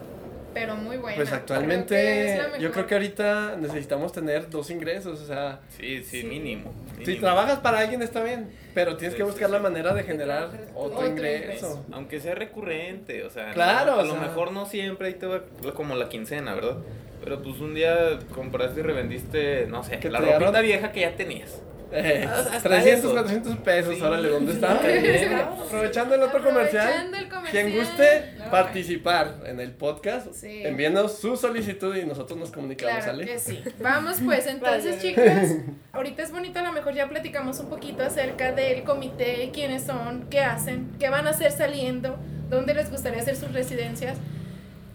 [0.54, 1.16] pero muy buena.
[1.16, 5.60] Pues actualmente yo creo que ahorita necesitamos tener dos ingresos, o sea...
[5.78, 6.74] Sí, sí, mínimo,
[7.06, 11.08] Si trabajas para alguien está bien, pero tienes que buscar la manera de generar otro,
[11.08, 11.86] ingreso.
[11.92, 13.52] Aunque sea recurrente, o sea...
[13.52, 14.00] Claro.
[14.00, 15.44] a lo mejor no siempre ahí te va
[15.74, 16.78] como la quincena, ¿verdad?
[17.24, 21.62] Pero pues un día compraste y revendiste, no sé, la ropita vieja que ya tenías.
[21.92, 22.28] Eh,
[22.62, 24.74] 300, 400 pesos, órale, ¿dónde está?
[25.66, 27.10] Aprovechando el otro comercial,
[27.50, 30.62] quien guste participar en el podcast, sí.
[30.64, 33.64] envíenos su solicitud y nosotros nos comunicamos, claro Que sí.
[33.82, 35.56] Vamos pues, entonces chicas,
[35.92, 40.28] ahorita es bonito, a lo mejor ya platicamos un poquito acerca del comité, quiénes son,
[40.30, 42.18] qué hacen, qué van a hacer saliendo,
[42.52, 44.18] dónde les gustaría hacer sus residencias.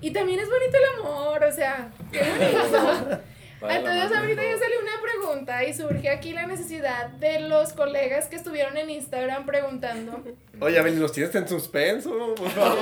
[0.05, 3.20] Y también es bonito el amor, o sea, qué bonito.
[3.70, 8.36] Entonces ahorita ya salió una pregunta y surge aquí la necesidad de los colegas que
[8.36, 10.22] estuvieron en Instagram preguntando.
[10.61, 12.78] Oye, ven, los tienes en suspenso, por favor.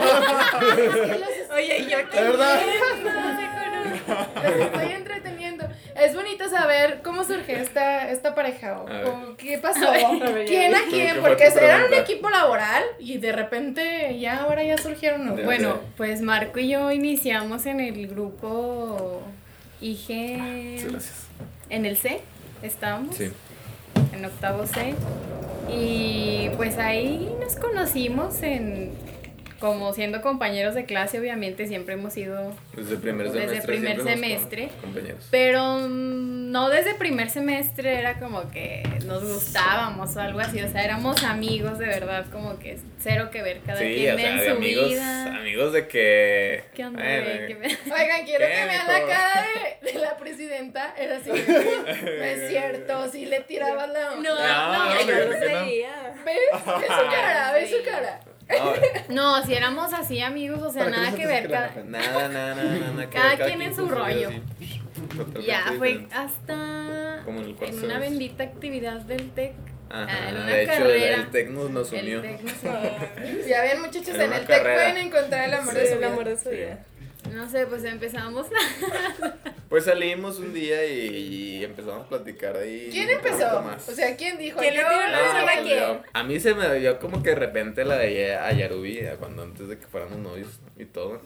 [1.54, 2.60] Oye, yo qué verdad.
[3.04, 4.92] Los estoy.
[6.62, 9.92] Bonito saber cómo surge esta, esta pareja o, qué pasó.
[10.46, 11.20] ¿Quién a quién?
[11.20, 15.42] Porque eran un equipo laboral y de repente ya ahora ya surgieron.
[15.44, 19.22] Bueno, pues Marco y yo iniciamos en el grupo
[19.80, 20.10] IG.
[21.68, 22.20] En el C
[22.62, 23.16] estábamos.
[23.16, 23.30] Sí.
[24.14, 24.94] En octavo C.
[25.70, 28.92] Y pues ahí nos conocimos en
[29.62, 34.70] como siendo compañeros de clase, obviamente siempre hemos sido desde primer semestre, desde primer semestre
[35.30, 40.82] pero no desde primer semestre era como que nos gustábamos o algo así, o sea,
[40.82, 45.36] éramos amigos de verdad, como que cero que ver cada quien en su amigos, vida.
[45.36, 47.00] Amigos de que ¿Qué onda?
[47.04, 49.46] Oigan, quiero que vean la cara
[49.80, 55.00] de, la presidenta, era así, no es cierto, si le tirabas la No, no, no,
[55.06, 56.14] yo no seguía.
[56.24, 56.36] ¿Ves?
[56.52, 58.20] Ve su cara, ve su cara.
[59.08, 61.50] No, si éramos así amigos, o sea, nada que ver.
[61.50, 61.82] Cada...
[61.84, 64.30] Nada, nada, nada, nada cada, quien en su rollo.
[65.44, 69.52] Ya, fue hasta en, una bendita actividad del TEC.
[69.90, 71.16] Ajá, ah, en una de hecho, carrera.
[71.16, 72.22] el TEC nos, unió.
[72.22, 75.74] ya ven, muchachos, en, el TEC pueden encontrar el amor
[76.24, 76.84] de su vida.
[77.30, 78.46] No sé, pues empezamos.
[79.68, 82.88] pues salimos un día y, empezamos a platicar ahí.
[82.90, 83.64] ¿Quién empezó?
[83.88, 84.58] O sea, ¿quién dijo?
[84.58, 86.02] ¿Quién le tiró la a quién?
[86.12, 89.68] A mí se me dio como que de repente la de a Yarubi, cuando antes
[89.68, 91.20] de que fuéramos novios y todo.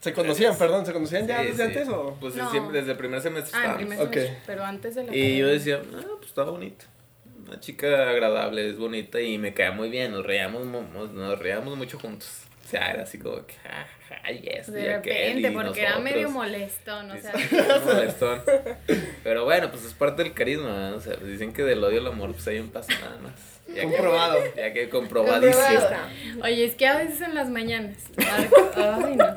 [0.00, 0.86] ¿Se conocían, perdón?
[0.86, 2.16] ¿Se conocían ya desde antes o?
[2.20, 5.48] Pues siempre, desde el primer semestre ah, primer semestre, pero antes de la Y yo
[5.48, 6.84] decía, ah, pues estaba bonito.
[7.46, 11.98] Una chica agradable, es bonita y me cae muy bien, nos reíamos, nos reíamos mucho
[11.98, 12.42] juntos.
[12.64, 13.54] O sea, era así como que,
[14.22, 17.32] ay, yes, De repente, porque era medio molestón, o sea.
[17.84, 18.42] molestón.
[19.22, 22.32] Pero bueno, pues es parte del carisma, O sea, dicen que del odio al amor,
[22.32, 23.32] pues hay un paso nada más.
[23.74, 24.38] Ya comprobado.
[24.56, 25.64] ya que comprobadísimo.
[26.42, 29.34] Oye, es que a veces en las mañanas, ay, no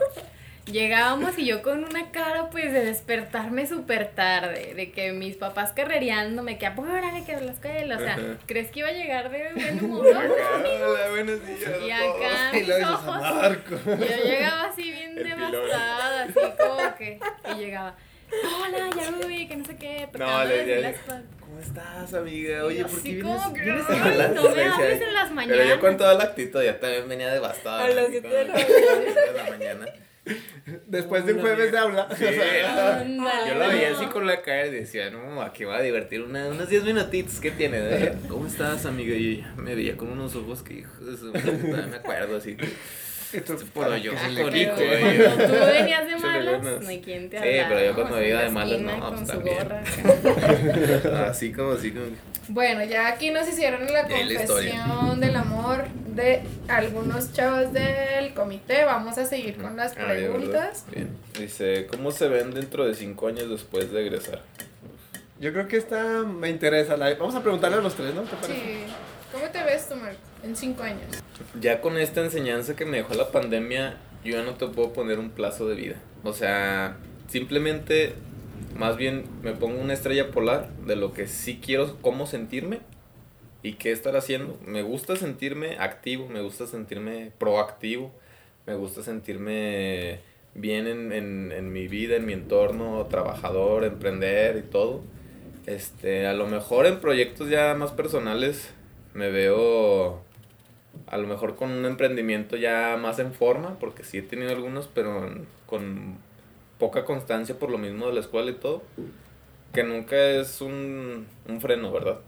[0.72, 5.72] Llegábamos y yo con una cara pues de despertarme súper tarde, de que mis papás
[5.72, 9.52] carrereándome, que apúrale que a la escuela, o sea, ¿crees que iba a llegar de
[9.56, 10.06] buen humor?
[10.08, 11.72] Hola, buenos días.
[11.86, 13.22] Y acá mis ojos,
[13.86, 17.20] yo llegaba así bien devastada, así como que,
[17.52, 17.96] y llegaba,
[18.32, 20.96] hola, ya me vi, que no sé qué, no, le, le,
[21.40, 22.64] ¿Cómo estás, amiga?
[22.66, 25.58] Oye, ¿por qué vienes, vienes a No me hables en las mañanas.
[25.58, 27.86] Pero yo con toda la actitud ya también venía devastada.
[27.86, 29.86] A las 7 de la mañana.
[30.88, 32.08] Después de un jueves de aula.
[32.16, 36.22] Sí, yo lo veía así con la cara y decía, no, aquí va a divertir
[36.22, 37.40] una, unos 10 minutitos.
[37.40, 37.80] ¿Qué tiene?
[37.80, 39.16] De, ¿Cómo estás, amiga?
[39.16, 42.56] Y me veía con unos ojos que, hijo de su puta, me acuerdo así.
[42.56, 42.68] Que,
[43.32, 47.44] Esto pero yo Pero colico, cuando tú venías de malas, no hay quien te Sí,
[47.60, 49.58] hablara, pero yo cuando iba de malas, no, pues también.
[49.58, 49.84] gorra.
[51.30, 52.06] Así como así como.
[52.50, 55.86] Bueno, ya aquí nos hicieron la confesión del amor
[56.16, 58.86] de algunos chavos del comité.
[58.86, 60.86] Vamos a seguir con las Ah, preguntas.
[60.92, 61.10] Bien.
[61.40, 64.42] Dice, ¿cómo se ven dentro de 5 años después de egresar?
[65.40, 66.98] Yo creo que esta me interesa.
[66.98, 68.24] la- Vamos a preguntarle a los tres, ¿no?
[68.24, 68.54] ¿Te parece?
[68.60, 68.94] Sí.
[69.32, 71.24] ¿Cómo te ves tú, Marco, en cinco años?
[71.62, 75.20] Ya con esta enseñanza que me dejó la pandemia, yo ya no te puedo poner
[75.20, 75.96] un plazo de vida.
[76.24, 76.98] O sea,
[77.30, 78.16] simplemente,
[78.78, 82.80] más bien me pongo una estrella polar de lo que sí quiero, cómo sentirme
[83.64, 84.58] y qué estar haciendo.
[84.66, 88.12] Me gusta sentirme activo, me gusta sentirme proactivo,
[88.66, 90.20] me gusta sentirme
[90.56, 95.02] bien en, en, en mi vida, en mi entorno, trabajador, emprender y todo.
[95.66, 98.74] Este, a lo mejor en proyectos ya más personales
[99.14, 100.22] me veo
[101.08, 104.88] a lo mejor con un emprendimiento ya más en forma, porque sí he tenido algunos,
[104.88, 105.30] pero
[105.66, 106.18] con
[106.80, 108.82] poca constancia por lo mismo de la escuela y todo,
[109.74, 112.20] que nunca es un, un freno, ¿verdad?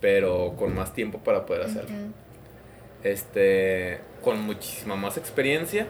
[0.00, 1.90] Pero con más tiempo para poder hacerlo.
[3.04, 5.86] Este, con muchísima más experiencia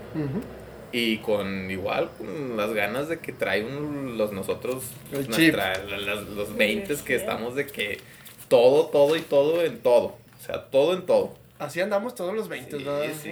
[0.92, 4.84] y con igual, con las ganas de que trae uno los nosotros,
[5.28, 7.98] nuestra- las- los 20 que estamos de que
[8.48, 10.16] todo, todo y todo en todo.
[10.38, 11.34] O sea, todo en todo.
[11.58, 13.02] Así andamos todos los 20, Sí, ¿verdad?
[13.20, 13.30] sí.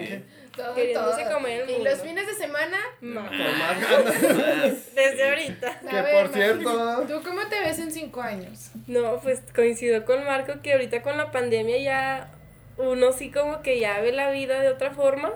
[0.56, 1.34] Todo, Queriéndose todo.
[1.34, 3.30] comer el Y los fines de semana, más.
[4.94, 5.80] Desde ahorita.
[5.80, 7.04] Que ver, por cierto.
[7.06, 8.70] ¿Tú cómo te ves en cinco años?
[8.86, 12.30] No, pues coincido con Marco que ahorita con la pandemia ya
[12.78, 15.32] uno sí como que ya ve la vida de otra forma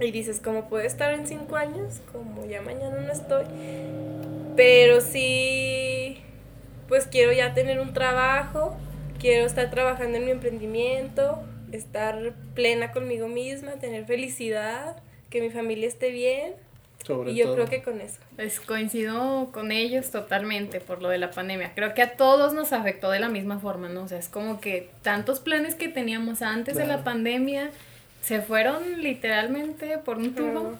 [0.00, 3.44] y dices, como puede estar en cinco años, como ya mañana no estoy.
[4.56, 6.22] Pero sí,
[6.88, 8.76] pues quiero ya tener un trabajo,
[9.20, 11.42] quiero estar trabajando en mi emprendimiento,
[11.76, 14.96] estar plena conmigo misma, tener felicidad,
[15.30, 16.54] que mi familia esté bien.
[17.04, 17.54] Sobre y yo todo.
[17.56, 18.20] creo que con eso.
[18.36, 21.72] Pues coincido con ellos totalmente por lo de la pandemia.
[21.74, 24.04] Creo que a todos nos afectó de la misma forma, ¿no?
[24.04, 27.70] O sea, es como que tantos planes que teníamos antes de la pandemia
[28.20, 30.50] se fueron literalmente por un tubo.
[30.52, 30.78] Claro.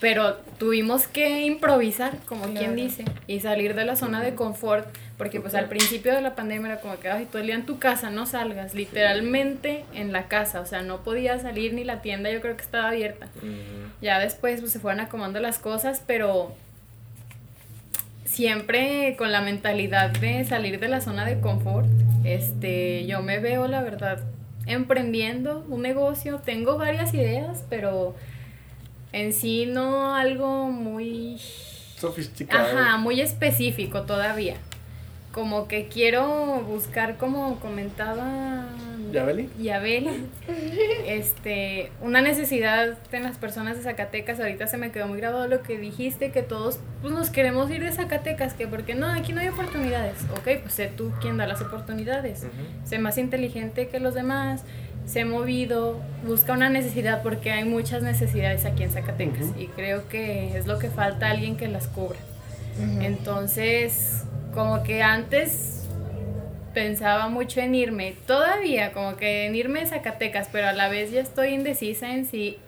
[0.00, 2.58] Pero tuvimos que improvisar, como Claro.
[2.58, 4.88] quien dice, y salir de la zona de confort,
[5.22, 7.64] porque pues al principio de la pandemia era como que, ay, todo el día en
[7.64, 12.02] tu casa, no salgas, literalmente en la casa, o sea, no podías salir ni la
[12.02, 13.28] tienda, yo creo que estaba abierta.
[14.00, 16.56] Ya después pues, se fueron acomodando las cosas, pero
[18.24, 21.86] siempre con la mentalidad de salir de la zona de confort.
[22.24, 24.24] Este, yo me veo, la verdad,
[24.66, 26.40] emprendiendo un negocio.
[26.44, 28.16] Tengo varias ideas, pero
[29.12, 31.40] en sí no algo muy
[31.96, 32.76] Sofisticado.
[32.76, 34.56] Ajá, muy específico todavía.
[35.32, 38.68] Como que quiero buscar, como comentaba
[39.12, 39.48] ¿Yabeli?
[39.60, 40.26] Yabeli,
[41.06, 44.40] este, una necesidad en las personas de Zacatecas.
[44.40, 47.82] Ahorita se me quedó muy grabado lo que dijiste, que todos pues, nos queremos ir
[47.82, 50.16] de Zacatecas, que porque no, aquí no hay oportunidades.
[50.32, 52.46] Ok, pues sé tú quien da las oportunidades.
[52.84, 54.62] Sé más inteligente que los demás,
[55.06, 60.56] sé movido, busca una necesidad porque hay muchas necesidades aquí en Zacatecas y creo que
[60.56, 62.18] es lo que falta alguien que las cubra.
[63.02, 65.86] Entonces, como que antes
[66.74, 71.10] pensaba mucho en irme, todavía como que en irme a Zacatecas, pero a la vez
[71.10, 72.58] ya estoy indecisa en si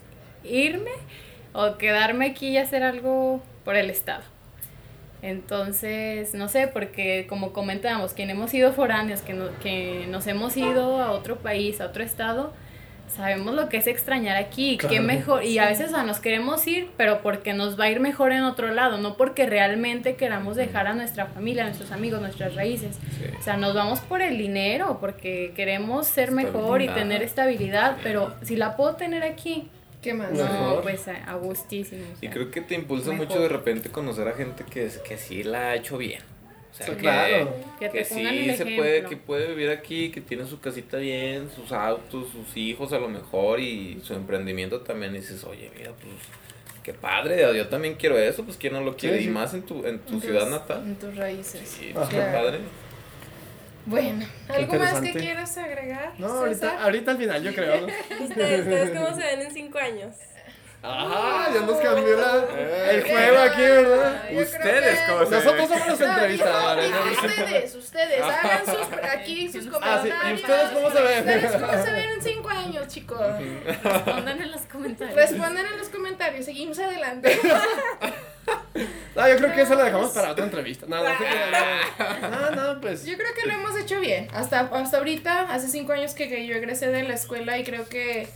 [0.45, 0.91] irme
[1.55, 4.23] o quedarme aquí y hacer algo por el estado.
[5.23, 10.55] Entonces, no sé, porque como comentábamos, quien hemos sido foráneos, que, no- que nos hemos
[10.57, 12.53] ido a otro país, a otro estado,
[13.09, 16.67] sabemos lo que es extrañar aquí, qué mejor, y a veces o sea, nos queremos
[16.67, 20.57] ir, pero porque nos va a ir mejor en otro lado, no porque realmente queramos
[20.57, 22.97] dejar a nuestra familia, a nuestros amigos, nuestras raíces.
[22.97, 23.25] Sí.
[23.39, 28.35] O sea, nos vamos por el dinero, porque queremos ser mejor y tener estabilidad, pero
[28.43, 29.69] si la puedo tener aquí,
[30.03, 30.33] ¿Qué más?
[30.33, 30.45] No.
[30.45, 30.83] Mejor.
[30.83, 32.05] pues a, a gustísimo.
[32.05, 33.27] o Y creo que te impulsa Mejor.
[33.27, 36.21] mucho de repente conocer a gente que, que sí la ha hecho bien.
[36.75, 37.55] O sea, Sí, que, claro.
[37.79, 41.71] Que que sí se puede, que puede vivir aquí, que tiene su casita bien, sus
[41.71, 45.15] autos, sus hijos a lo mejor y su emprendimiento también.
[45.15, 46.13] Y dices, oye, mira, pues
[46.83, 49.19] qué padre, yo también quiero eso, pues quién no lo quiere.
[49.19, 49.33] Sí, Y sí.
[49.33, 50.83] más en tu, en tu En ciudad natal.
[50.85, 51.61] En tus raíces.
[51.65, 52.59] Sí, pues qué padre.
[53.87, 56.15] Bueno, ¿algo más que quieras agregar?
[56.19, 57.87] No, ahorita, ahorita al final yo creo.
[58.21, 60.17] ¿Ustedes, ustedes cómo se ven en cinco años?
[60.87, 62.45] Ajá, ya nos cambió la,
[62.91, 64.23] el juego aquí, ¿verdad?
[64.25, 66.85] Yo creo Ustedes, que- ¿cómo se- Nosotros somos los entrevistadores.
[66.87, 67.11] dijo- ¿no?
[67.11, 70.31] dijo ustedes, ustedes, hagan sus, aquí sus Ah, sí, comentarios.
[70.31, 71.19] ¿y ustedes cómo se ven?
[71.21, 73.19] ¿Ustedes cómo se ven en cinco años, chicos?
[73.83, 75.17] Respondan en los comentarios.
[75.17, 77.41] Respondan en los comentarios, seguimos adelante.
[79.17, 80.85] No, yo creo que eso lo dejamos para otra entrevista.
[80.87, 83.07] No, no, crean, no, no, pues.
[83.07, 84.29] Yo creo que lo hemos hecho bien.
[84.35, 87.89] Hasta, hasta ahorita, hace cinco años que, que yo egresé de la escuela y creo
[87.89, 88.29] que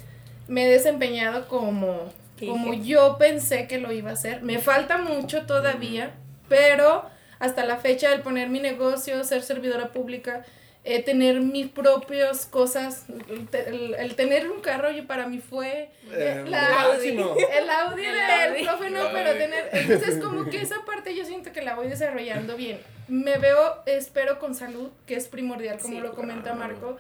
[0.46, 2.10] me he desempeñado como,
[2.46, 4.42] como yo pensé que lo iba a hacer.
[4.42, 6.12] Me falta mucho todavía,
[6.48, 7.04] pero
[7.38, 10.44] hasta la fecha el poner mi negocio, ser servidora pública,
[10.84, 15.38] eh, tener mis propias cosas, el, te- el- el tener un carro y para mí
[15.38, 18.64] fue Eh, eh, la, el Audi El del Audi.
[18.64, 19.38] profe no, pero Audi.
[19.38, 22.78] tener, entonces como que esa parte yo siento que la voy desarrollando bien.
[23.08, 26.58] Me veo, espero con salud, que es primordial, como Sí, lo comenta claro.
[26.58, 26.96] Marco.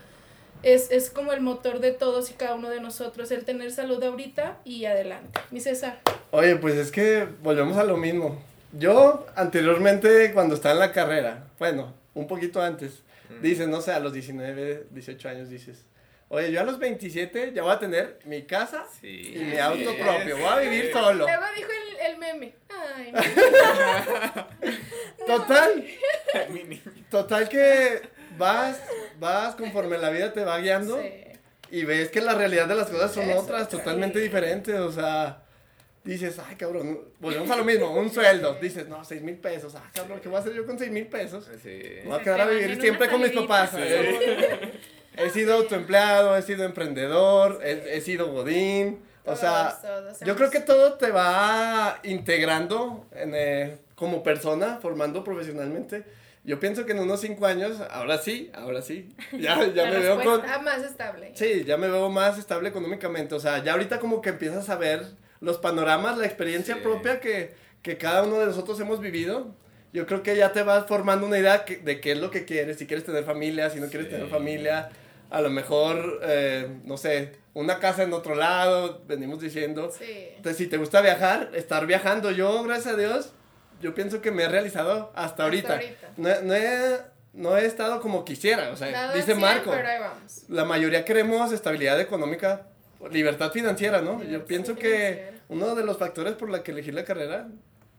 [0.62, 4.02] Es, es como el motor de todos y cada uno de nosotros, el tener salud
[4.02, 5.40] ahorita y adelante.
[5.50, 6.00] Mi César.
[6.32, 8.42] Oye, pues es que volvemos a lo mismo.
[8.72, 13.02] Yo, anteriormente, cuando estaba en la carrera, bueno, un poquito antes,
[13.40, 15.84] dices, no sé, a los 19, 18 años, dices,
[16.28, 19.32] oye, yo a los 27 ya voy a tener mi casa Sí.
[19.36, 21.24] y mi auto propio, voy a vivir solo.
[21.24, 22.54] Luego dijo el, el meme.
[22.68, 23.12] Ay,
[25.26, 25.84] Total,
[26.50, 26.82] Mi niño.
[27.10, 28.02] total que
[28.38, 28.80] vas,
[29.18, 31.10] vas conforme la vida te va guiando sí.
[31.70, 33.76] y ves que la realidad de las cosas son Eso, otras, sí.
[33.76, 35.42] totalmente diferentes, o sea,
[36.04, 39.90] dices, ay cabrón, volvemos a lo mismo, un sueldo, dices, no, 6 mil pesos, ah
[39.92, 41.50] cabrón, ¿qué voy a hacer yo con 6 mil pesos?
[41.62, 41.80] Sí.
[42.02, 43.70] Me voy a quedar a vivir siempre con mis papás.
[43.70, 43.78] Sí.
[43.80, 44.72] ¿eh?
[45.16, 50.36] He sido autoempleado, he sido emprendedor, he, he sido godín, o sea, Todos, todos yo
[50.36, 56.04] creo que todo te va integrando en, eh, como persona, formando profesionalmente.
[56.48, 59.98] Yo pienso que en unos cinco años, ahora sí, ahora sí, ya, ya La me
[59.98, 60.40] veo con...
[60.64, 61.32] más estable.
[61.34, 63.34] Sí, ya me veo más estable económicamente.
[63.34, 65.04] O sea, ya ahorita como que empiezas a ver
[65.40, 66.80] los panoramas, la experiencia Sí.
[66.82, 69.54] propia que, que cada uno de nosotros hemos vivido.
[69.92, 72.44] Yo creo que ya te vas formando una idea que- de qué es lo que
[72.46, 72.78] quieres.
[72.78, 74.14] Si quieres tener familia, si no quieres Sí.
[74.14, 74.88] tener familia.
[75.30, 79.90] A lo mejor, eh, no sé, una casa en otro lado, venimos diciendo.
[79.90, 80.28] Sí.
[80.36, 82.30] Entonces, si te gusta viajar, estar viajando.
[82.30, 83.32] Yo, gracias a Dios,
[83.80, 85.74] yo pienso que me he realizado hasta ahorita.
[85.74, 86.08] ahorita.
[86.16, 86.98] No, he- no he,
[87.34, 88.70] no he estado como quisiera.
[88.70, 90.44] O sea, Nada dice Marco Pero ahí vamos.
[90.48, 92.66] la mayoría queremos estabilidad económica,
[93.10, 94.22] libertad financiera, ¿no?
[94.24, 95.30] Yo pienso financiera.
[95.30, 97.48] que uno de los factores por la que elegí la carrera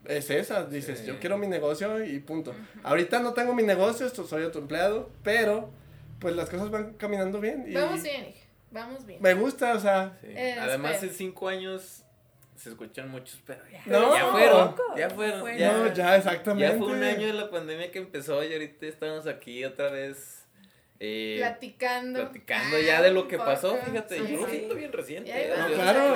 [0.06, 0.66] es esa.
[0.66, 1.06] Dices, Sí.
[1.06, 2.54] yo quiero mi negocio y punto.
[2.84, 5.70] Ahorita no tengo mi negocio, esto, soy autoempleado, pero
[6.20, 7.64] pues las cosas van caminando bien.
[7.68, 8.46] Y Vamos bien, hija.
[8.72, 9.20] Vamos bien.
[9.22, 10.28] Me gusta, o sea, Sí.
[10.30, 12.04] Eh, Además, en cinco años
[12.60, 14.14] se escuchan muchos, pero ya, No.
[14.14, 14.76] ya fueron.
[14.98, 15.42] Ya fueron.
[15.42, 15.58] Bueno.
[15.60, 16.72] Ya, no, ya exactamente.
[16.74, 20.36] ya fue un año de la pandemia que empezó y ahorita estamos aquí otra vez.
[21.02, 22.20] eh, Platicando.
[22.20, 23.50] platicando Ah, ya de lo que poco.
[23.50, 23.78] pasó.
[23.78, 24.58] Fíjate, Sí, yo lo sí.
[24.58, 25.32] siento bien reciente.
[25.34, 26.16] Eh, No, claro.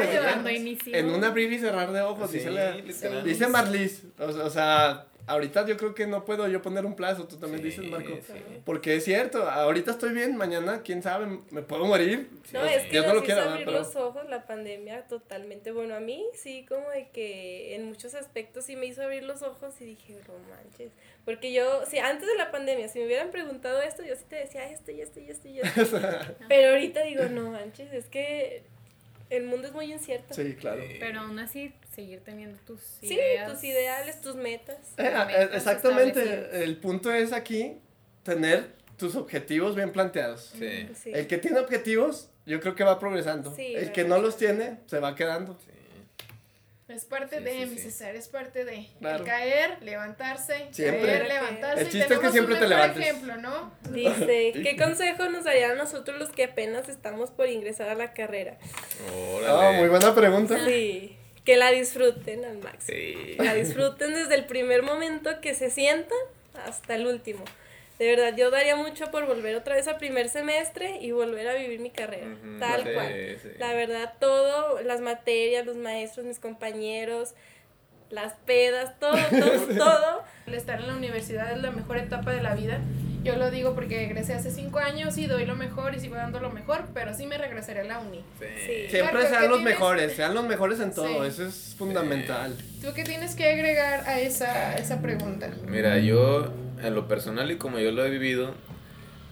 [0.87, 4.03] En un abrir y cerrar de ojos, Sí, dice, la- dice Marlis.
[4.19, 7.61] O, o sea, ahorita yo creo que no puedo yo poner un plazo, tú también
[7.61, 8.17] Sí, dices, Marco.
[8.25, 8.33] sí.
[8.65, 12.29] Porque es cierto, ahorita estoy bien, mañana, quién sabe, me puedo morir.
[12.51, 15.03] No, es que Dios nos no lo hizo quiera, abrir pero- los ojos la pandemia
[15.07, 15.71] totalmente.
[15.71, 19.41] Bueno, a mí sí, como de que en muchos aspectos sí me hizo abrir los
[19.41, 20.91] ojos y dije, no manches.
[21.25, 24.35] Porque yo, sí, antes de la pandemia, si me hubieran preguntado esto, yo sí te
[24.35, 25.99] decía esto y esto y esto y esto.
[26.49, 28.63] Pero ahorita digo, no manches, es que
[29.29, 30.33] el mundo es muy incierto.
[30.33, 30.83] Sí, claro.
[30.99, 33.51] Pero aún así, seguir teniendo tus Sí, ideas.
[33.51, 34.77] tus ideales, tus metas.
[34.97, 37.77] Eh, Tus eh, metas exactamente, el punto es aquí
[38.23, 40.53] tener tus objetivos bien planteados.
[40.57, 40.89] Sí.
[41.01, 41.11] Sí.
[41.13, 43.53] El que tiene objetivos, yo creo que va progresando.
[43.55, 45.57] Sí, el que no los tiene, se va quedando.
[45.65, 45.69] Sí.
[46.89, 47.83] Es parte Sí, de, sí, mi sí.
[47.83, 48.87] César, es parte de.
[48.99, 49.19] Claro.
[49.19, 51.01] El caer, levantarse, Siempre.
[51.07, 51.81] caer, levantarse.
[51.81, 53.01] El y chiste es que siempre te levantes.
[53.01, 53.71] ejemplo, ¿no?
[53.89, 58.13] Dice, ¿qué consejo nos darían a nosotros los que apenas estamos por ingresar a la
[58.13, 58.57] carrera?
[59.47, 60.63] Ah, muy buena pregunta.
[60.65, 62.97] Sí, que la disfruten al máximo.
[62.97, 63.35] Sí.
[63.37, 66.17] La disfruten desde el primer momento que se sientan
[66.65, 67.43] hasta el último.
[67.99, 71.53] De verdad, yo daría mucho por volver otra vez al primer semestre y volver a
[71.53, 72.27] vivir mi carrera,
[72.59, 73.37] tal sí, cual.
[73.41, 73.49] sí.
[73.59, 77.33] La verdad, todo, las materias, los maestros, mis compañeros,
[78.09, 80.23] las pedas, todo, todo, todo.
[80.47, 82.79] El estar en la universidad es la mejor etapa de la vida.
[83.23, 86.39] Yo lo digo porque egresé hace cinco años y doy lo mejor y sigo dando
[86.41, 88.23] lo mejor, pero sí me regresaré a la uni.
[88.39, 88.45] Sí.
[88.65, 88.89] Sí.
[88.89, 89.73] Siempre sean ¿qué los tienes?
[89.79, 91.29] mejores, sean los mejores en todo, Sí.
[91.29, 92.53] eso es fundamental.
[92.81, 95.49] ¿Tú qué tienes que agregar a esa, esa pregunta?
[95.67, 96.51] Mira, yo,
[96.83, 98.53] en lo personal y como yo lo he vivido,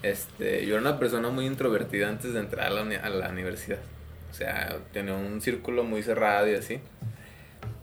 [0.04, 3.30] este, yo era una persona muy introvertida antes de entrar a la, uni- a la
[3.30, 3.80] universidad.
[4.32, 6.80] O sea, tenía un círculo muy cerrado y así.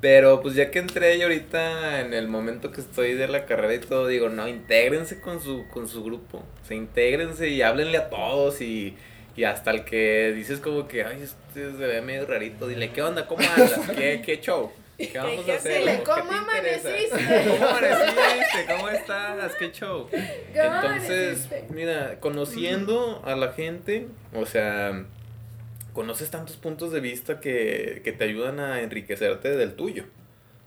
[0.01, 3.75] Pero pues ya que entré y ahorita en el momento que estoy de la carrera
[3.75, 6.39] y todo, digo, no, intégrense con su, con su grupo.
[6.39, 8.97] O sea, intégrense y háblenle a todos y,
[9.35, 13.03] Y hasta el que dices como que, ay, este se ve medio rarito, dile, ¿qué
[13.03, 13.27] onda?
[13.27, 13.81] ¿Cómo andas?
[13.97, 14.71] ¿Qué, qué show?
[14.99, 16.03] ¿Qué vamos a hacer?
[16.03, 17.45] ¿cómo amaneciste?
[17.49, 18.67] ¿Cómo amaneciste?
[18.69, 19.55] ¿Cómo estás?
[19.55, 20.09] ¿Qué show?
[20.55, 25.07] Entonces, mira, conociendo a la gente, o sea,
[25.99, 30.05] conoces tantos puntos de vista que, que te ayudan a enriquecerte del tuyo.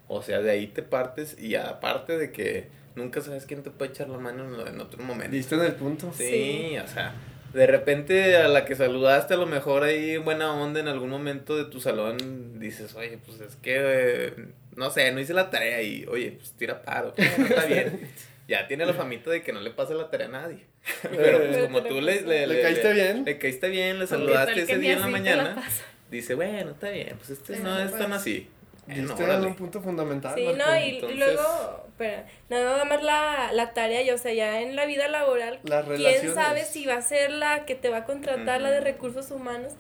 [0.09, 2.67] O sea, de ahí te partes y aparte de que
[2.97, 5.32] nunca sabes quién te puede echar la mano en, otro momento.
[5.32, 6.11] ¿Viste en el punto?
[6.11, 7.13] Sí, o sea,
[7.53, 11.55] de repente a la que saludaste a lo mejor ahí buena onda en algún momento
[11.55, 14.34] de tu salón dices, oye, pues es que,
[14.75, 18.01] no sé, no hice la tarea y, oye, pues tira paro, no está bien.
[18.51, 20.65] ya tiene la famita de que no le pase la tarea a nadie.
[21.01, 23.23] Pero pues como tú le, le, caíste bien.
[23.23, 25.63] Le caíste bien, le saludaste ese día en la mañana.
[26.11, 28.49] Dice, bueno, está bien, pues este no es tan pues, así.
[28.89, 30.35] Este es un punto fundamental.
[30.35, 34.75] Sí, no, y, luego, pero, nada más la, la tarea, y, o sea, ya en
[34.75, 35.61] la vida laboral,
[35.95, 39.31] ¿quién sabe si va a ser la que te va a contratar, la de recursos
[39.31, 39.73] humanos?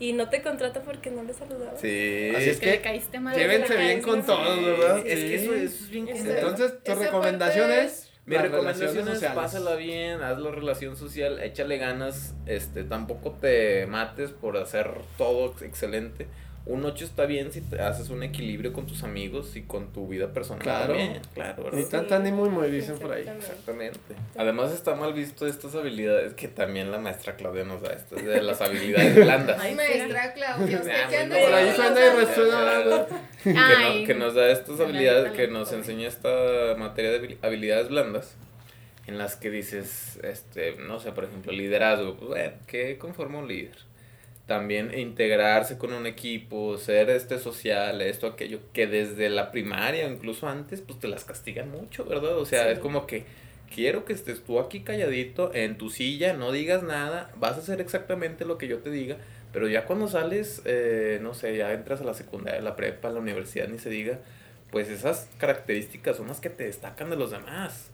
[0.00, 1.76] Y no te contrata porque no le saludaba.
[1.76, 2.30] Sí.
[2.36, 3.36] Así es que, le caíste mal.
[3.36, 4.98] Llévense bien con todos, ¿verdad?
[4.98, 10.38] Es que eso, es bien Entonces, tu recomendación es mi recomendación es pásala bien, haz
[10.38, 16.28] la relación social, échale ganas, este, tampoco te mates por hacer todo excelente
[16.68, 20.06] un 8 está bien si te haces un equilibrio con tus amigos y con tu
[20.06, 20.88] vida personal claro.
[20.88, 21.22] también.
[21.32, 21.78] Claro, ¿verdad?
[21.78, 23.26] Ni tan ni muy muy dicen por ahí.
[23.26, 23.98] Exactamente.
[24.36, 28.42] Además está mal visto estas habilidades que también la maestra Claudia nos da, estas de
[28.42, 29.58] las habilidades blandas.
[29.62, 33.06] Ay, maestra Claudia, usted qué anda Por ahí suena y resuena.
[33.38, 38.36] Que, no, que nos da estas habilidades, que nos enseña esta materia de habilidades blandas
[39.06, 43.48] en las que dices, este, no sé, por ejemplo, liderazgo, pues bueno, ¿qué conforma un
[43.48, 43.87] líder?
[44.48, 50.48] También integrarse con un equipo, ser este social, esto, aquello, que desde la primaria, incluso
[50.48, 52.38] antes, pues te las castigan mucho, ¿verdad?
[52.38, 53.24] O sea, es como que
[53.72, 57.82] quiero que estés tú aquí calladito en tu silla, no digas nada, vas a hacer
[57.82, 59.18] exactamente lo que yo te diga,
[59.52, 63.12] pero ya cuando sales, eh, no sé, ya entras a la secundaria, la prepa, a
[63.12, 64.18] la universidad, ni se diga,
[64.70, 67.90] pues esas características son las que te destacan de los demás.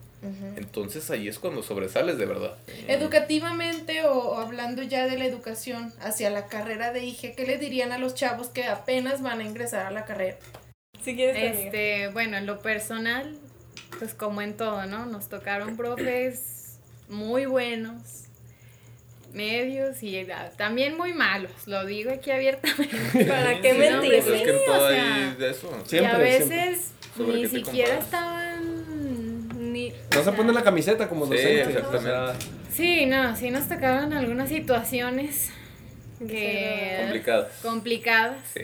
[0.56, 2.56] Entonces ahí es cuando sobresales de verdad.
[2.88, 7.92] Educativamente o, hablando ya de la educación hacia la carrera de IG, ¿qué le dirían
[7.92, 10.36] a los chavos que apenas van a ingresar a la carrera?
[11.02, 13.36] Si quieres, este, bueno, en lo personal,
[13.98, 15.06] pues como en todo, ¿no?
[15.06, 18.24] Nos tocaron profes muy buenos,
[19.34, 23.24] medios y también muy malos, lo digo aquí abiertamente.
[23.28, 24.22] ¿Para qué mentir?
[24.22, 25.82] Pues es que todo ahí de eso.
[25.84, 28.73] Siempre, y a veces ni siquiera estaban
[30.14, 31.64] no se pone la camiseta como docente.
[31.64, 32.46] Sí, exactamente.
[32.72, 35.50] Sí, no, sí nos tocaban algunas situaciones
[36.18, 36.98] que...
[37.02, 37.52] Complicadas.
[37.62, 38.38] Complicadas.
[38.52, 38.62] Sí.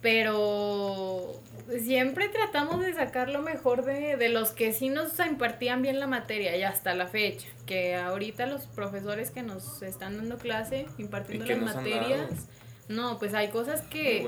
[0.00, 1.40] Pero
[1.82, 6.06] siempre tratamos de sacar lo mejor de, de, los que sí nos impartían bien la
[6.06, 7.48] materia y hasta la fecha.
[7.66, 12.48] Que ahorita los profesores que nos están dando clase, impartiendo las materias,
[12.88, 14.26] no, pues hay cosas que...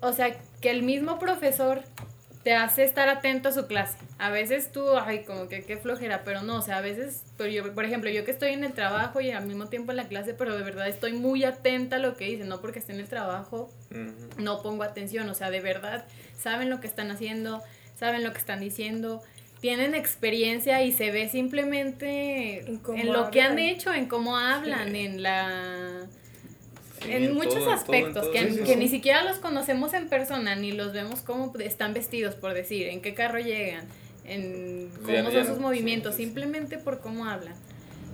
[0.00, 1.82] O sea, que el mismo profesor
[2.48, 3.98] te hace estar atento a su clase.
[4.16, 7.50] A veces tú, ay, como que qué flojera, pero no, o sea, a veces, pero
[7.50, 10.08] yo, por ejemplo, yo que estoy en el trabajo y al mismo tiempo en la
[10.08, 13.00] clase, pero de verdad estoy muy atenta a lo que dicen, no porque esté en
[13.00, 13.70] el trabajo,
[14.38, 16.06] no pongo atención, o sea, de verdad,
[16.38, 17.62] saben lo que están haciendo,
[17.98, 19.22] saben lo que están diciendo,
[19.60, 25.22] tienen experiencia y se ve simplemente en, lo que han hecho, en cómo hablan, en
[25.22, 26.06] la
[27.06, 31.94] en muchos aspectos, que, ni siquiera los conocemos en persona, ni los vemos cómo están
[31.94, 33.86] vestidos, por decir, en qué carro llegan,
[34.24, 37.54] en cómo son sus movimientos, simplemente por cómo hablan,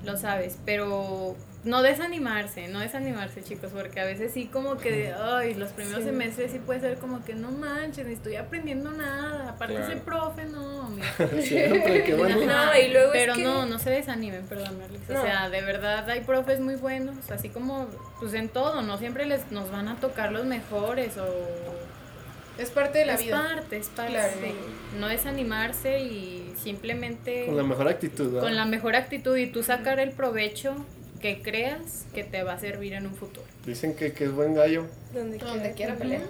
[0.05, 5.55] lo sabes, pero no desanimarse, no desanimarse, chicos, porque a veces sí como que, ay,
[5.55, 9.81] los primeros semestres sí puede ser como que no manches, ni estoy aprendiendo nada, aparte
[9.81, 10.91] ese profe, no,
[11.41, 12.45] Siempre, bueno.
[12.45, 16.61] no, y luego Pero no, no se desanimen, perdón, O sea, de verdad hay profes
[16.61, 17.89] muy buenos, así como,
[18.21, 21.27] pues en todo, no siempre les nos van a tocar los mejores o...
[22.57, 23.37] Es parte de la vida.
[23.37, 24.55] Es parte, es parte.
[25.01, 27.47] No desanimarse y simplemente...
[27.47, 28.39] Con la mejor actitud.
[28.39, 30.77] Con la mejor actitud y tú sacar el provecho
[31.25, 33.47] que creas que te va a servir en un futuro.
[33.65, 34.85] Dicen que, que es buen gallo.
[35.15, 35.39] Donde,
[35.73, 36.21] quiera, pelear.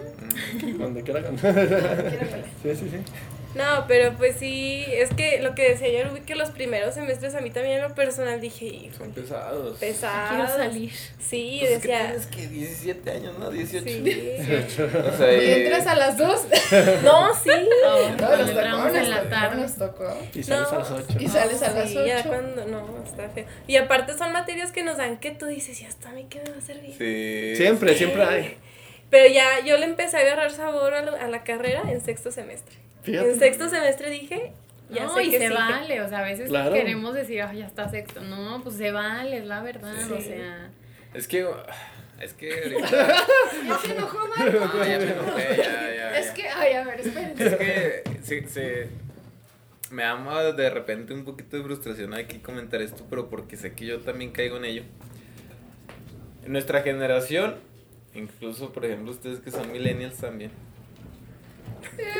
[0.77, 1.41] Donde quiera ganar.
[1.41, 2.45] Donde quiera pelear.
[2.63, 2.97] Sí, sí, sí.
[3.55, 7.41] No, pero pues sí, es que lo que decía yo, que los primeros semestres a
[7.41, 9.79] mí también en lo personal dije, son pesados.
[9.79, 10.29] Pesados.
[10.29, 10.91] Quiero salir.
[11.19, 12.13] Sí, pues decía.
[12.13, 13.49] Es que tienes que 17 años, ¿no?
[13.49, 13.85] 18.
[13.85, 13.99] Sí.
[14.01, 14.89] 18.
[15.13, 16.41] o sea, y entras a las 2.
[17.03, 17.49] no, sí.
[17.83, 19.61] No, no nos tocó, en la tarde.
[19.61, 20.17] Nos tocó.
[20.33, 21.17] Y sales a las 8.
[21.19, 22.05] Y sales a las 8.
[22.05, 23.45] Ya cuando, no, está feo.
[23.67, 26.41] Y aparte son materias que nos dan que tú dices, ya está, a mí qué
[26.41, 26.93] me va a servir.
[26.97, 27.55] Sí.
[27.55, 28.57] Siempre, siempre hay.
[29.09, 32.84] Pero ya yo le empecé a agarrar sabor a, a la carrera en sexto semestre.
[33.07, 34.53] En sexto semestre dije,
[34.89, 38.21] ya no, sé y se vale, o sea, a veces queremos decir, ya está sexto.
[38.21, 40.69] No, pues se vale, es la verdad, o sea,
[41.13, 41.47] Es que.
[42.19, 42.49] Es que.
[43.67, 44.77] ya se enojó, Marco.
[44.77, 46.17] No, ya me enojé, ya, ya.
[46.17, 47.45] Es que, ay, a ver, espérense.
[47.45, 48.03] Es que.
[48.23, 48.89] Se, se,
[49.91, 53.85] me ama de repente un poquito de frustración aquí comentar esto, pero porque sé que
[53.85, 54.83] yo también caigo en ello.
[56.45, 57.55] En nuestra generación,
[58.13, 60.51] incluso por ejemplo ustedes que son millennials también,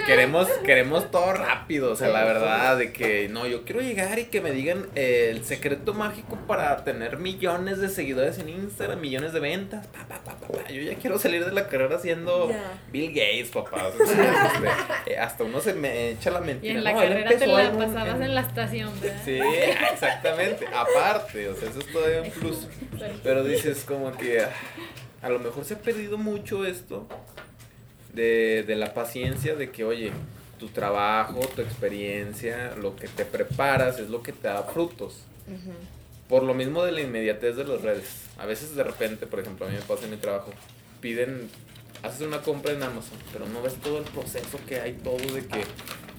[0.05, 4.25] queremos, queremos todo rápido, o sea, la verdad, de que no, yo quiero llegar y
[4.25, 9.33] que me digan eh, el secreto mágico para tener millones de seguidores en Instagram, millones
[9.33, 12.51] de ventas, pa, pa, pa, pa, Yo ya quiero salir de la carrera siendo.
[12.91, 13.87] Bill Gates, papá.
[14.01, 14.51] o sea,
[15.03, 16.73] este, eh, hasta uno se me echa la Y mentira.
[16.75, 19.21] en la no, carrera te la pasabas en- en la estación, ¿verdad?
[19.25, 19.39] Sí,
[19.91, 20.65] exactamente.
[20.73, 22.67] Aparte, o sea, eso es todavía un plus.
[23.23, 24.49] Pero dices como que ah,
[25.21, 27.07] a lo mejor se ha perdido mucho esto
[28.15, 30.11] de, de la paciencia de que, oye,
[30.59, 35.21] tu trabajo, tu experiencia, lo que te preparas es lo que te da frutos.
[36.27, 38.05] Por lo mismo de la inmediatez de las redes.
[38.37, 40.51] A veces de repente, por ejemplo, a mí me pasa en mi trabajo,
[41.01, 41.49] piden,
[42.03, 45.45] haces una compra en Amazon, pero no ves todo el proceso que hay, todo de
[45.45, 45.63] que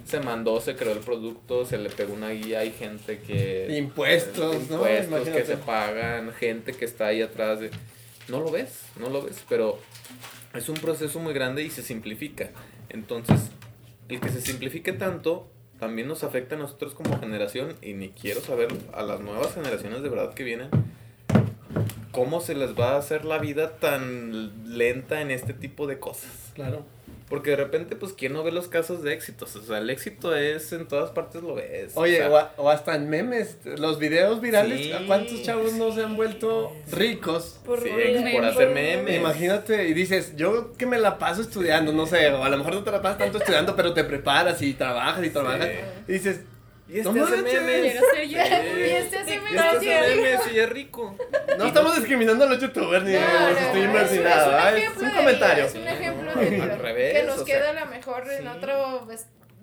[0.07, 3.77] se mandó, se creó el producto, se le pegó una guía, hay gente que...
[3.77, 4.77] Impuestos, ¿no?
[4.77, 7.71] Impuestos que se pagan, gente que está ahí atrás de...
[8.29, 9.79] No lo ves, no lo ves, pero
[10.57, 12.51] es un proceso muy grande y se simplifica.
[12.89, 13.51] Entonces,
[14.09, 15.49] el que se simplifique tanto
[15.79, 20.03] también nos afecta a nosotros como generación y ni quiero saber a las nuevas generaciones
[20.03, 20.71] de verdad que vienen
[22.17, 26.51] cómo se les va a hacer la vida tan lenta en este tipo de cosas.
[26.55, 26.83] Claro.
[27.29, 29.57] Porque de repente, pues, ¿quién no ve los casos de éxitos?
[29.57, 31.91] O sea, el éxito es en todas partes lo ves.
[31.97, 34.93] Oye, o o, sea, a- o hasta en memes, los videos virales, Sí.
[34.93, 37.59] ¿a cuántos chavos no se han vuelto ricos?
[37.65, 39.17] Por, Sí, por- por hacer memes.
[39.17, 42.75] Imagínate, y dices, yo que me la paso estudiando, no sé, o a lo mejor
[42.75, 45.69] no te la pasas tanto estudiando, pero te preparas y trabajas y trabajas.
[46.07, 46.41] Y dices,
[46.89, 47.81] Y este No hace memes.
[47.93, 48.39] Quiero ser yo.
[48.39, 48.81] Sí.
[48.81, 49.65] Y este hace Y memes.
[49.75, 51.17] este hace memes y es rico.
[51.59, 54.37] no estamos discriminando a los youtubers ni No, a los no, streamers es ni nada,
[54.39, 54.79] es un ¿verdad?
[54.79, 55.65] es un comentario.
[55.65, 56.26] Es un ejemplo.
[56.63, 59.07] Al revés, Que nos queda a lo mejor en otro.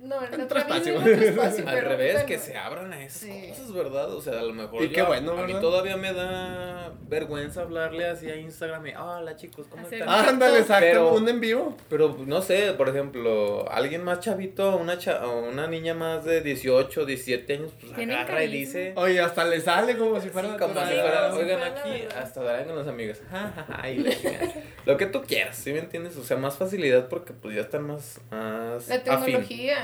[0.09, 0.93] Pues, No, en Otro espacio.
[0.93, 1.67] en otro espacio.
[1.67, 2.27] Al pero revés, bueno.
[2.27, 3.47] que se abran a esas Sí.
[3.49, 4.13] cosas, ¿verdad?
[4.13, 4.83] O sea, a lo mejor.
[4.83, 9.35] Y qué bueno, A mí todavía me da vergüenza hablarle así a Instagram y, hola
[9.35, 10.09] chicos, ¿cómo están?
[10.09, 11.77] Ándale, exacto, un en vivo.
[11.89, 16.41] Pero no sé, por ejemplo, alguien más chavito, una cha o una niña más de
[16.41, 18.93] 18, 17 años, pues agarra y dice.
[18.95, 22.65] Oye, hasta le sale como si fuera Sí, como si fuera, oigan aquí, hasta darán
[22.65, 23.21] con los amigos.
[24.85, 26.17] Lo que tú quieras, ¿sí me entiendes?
[26.17, 29.35] O sea, más facilidad porque pues ya están más, más La afín.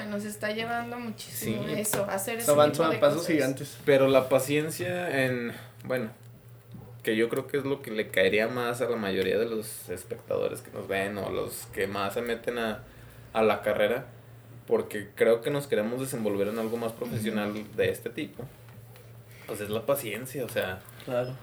[0.09, 1.73] Nos está llevando muchísimo Sí.
[1.79, 3.31] eso, hacer Se ese avanzan a pasos cosas.
[3.33, 3.77] gigantes.
[3.85, 5.53] Pero la paciencia en,
[5.83, 6.09] bueno,
[7.03, 9.89] que yo creo que es lo que le caería más a la mayoría de los
[9.89, 12.83] espectadores que nos ven o los que más se meten a,
[13.33, 14.05] a la carrera,
[14.67, 18.43] porque creo que nos queremos desenvolver en algo más profesional de este tipo.
[19.47, 21.35] Pues es la paciencia, o sea, Claro.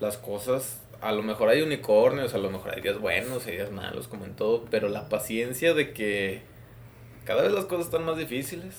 [0.00, 3.70] las cosas, a lo mejor hay unicornios, a lo mejor hay días buenos, hay días
[3.70, 6.42] malos, como en todo, pero la paciencia de que
[7.24, 8.74] cada vez las cosas están más difíciles.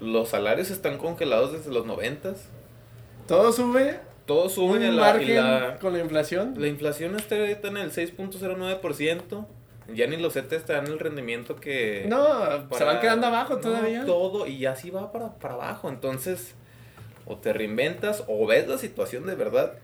[0.00, 2.48] Los salarios están congelados desde los noventas.
[3.26, 4.00] Todo sube.
[4.26, 6.54] Todo sube la, la, con la inflación.
[6.58, 9.46] la inflación está ahorita en el 6.09%.
[9.94, 12.06] Ya ni los CETES te dan el rendimiento que...
[12.08, 14.04] No, se van quedando abajo no, todavía.
[14.04, 15.88] todo, y así va para, para abajo.
[15.88, 16.56] Entonces,
[17.24, 19.74] o te reinventas o ves la situación de verdad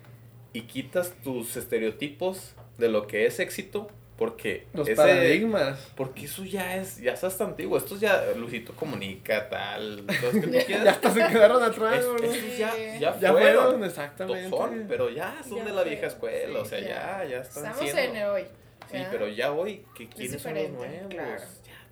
[0.52, 3.88] y quitas tus estereotipos de lo que es éxito,
[4.22, 5.78] porque Los ese- paradigmas.
[5.96, 7.76] Porque eso ya es, ya es hasta antiguo.
[7.76, 10.86] Esto ya, Luisito Comunica, tal, los que tú Ya quieras.
[10.94, 13.64] hasta se quedaron atrás, Es- ya, ya, Ya fueron.
[13.64, 14.48] fueron, exactamente.
[14.48, 17.64] Son, pero ya son Ya de la fueron, vieja escuela, o sea, ya, ya están
[17.66, 18.00] Estamos siendo.
[18.00, 18.44] en el hoy.
[18.92, 21.06] Sí, pero ya hoy, que ¿quiénes son los nuevos?
[21.08, 21.40] claro.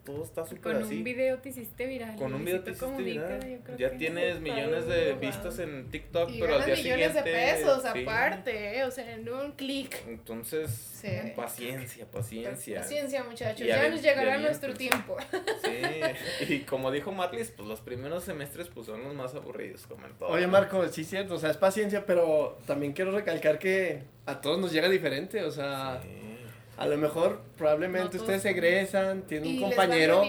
[0.04, 0.96] Todo está súper Con así.
[0.96, 2.16] un video te hiciste viral.
[2.16, 3.50] Con un video te hiciste Comunica, viral.
[3.50, 5.20] yo creo Ya tienes millones de wow.
[5.20, 7.30] vistas en TikTok, Y pero al día millones siguiente.
[7.30, 8.02] de pesos sí.
[8.02, 8.84] aparte, ¿eh?
[8.84, 9.96] o sea, en un clic.
[10.08, 11.08] Entonces, Sí.
[11.36, 12.80] paciencia, paciencia.
[12.80, 13.66] Paciencia, muchachos.
[13.66, 15.04] Ya nos llegará nuestro aviéntense.
[15.06, 15.16] tiempo.
[15.64, 20.06] Sí, y como dijo Marlis, pues los primeros semestres pues son los más aburridos, como
[20.06, 20.28] en todo.
[20.30, 20.46] Oye.
[20.46, 24.58] Marco, sí es cierto, o sea, es paciencia, pero también quiero recalcar que a todos
[24.58, 26.29] nos llega diferente, o sea, Sí.
[26.80, 30.24] A lo mejor probablemente No ustedes son- egresan, tienen un compañero,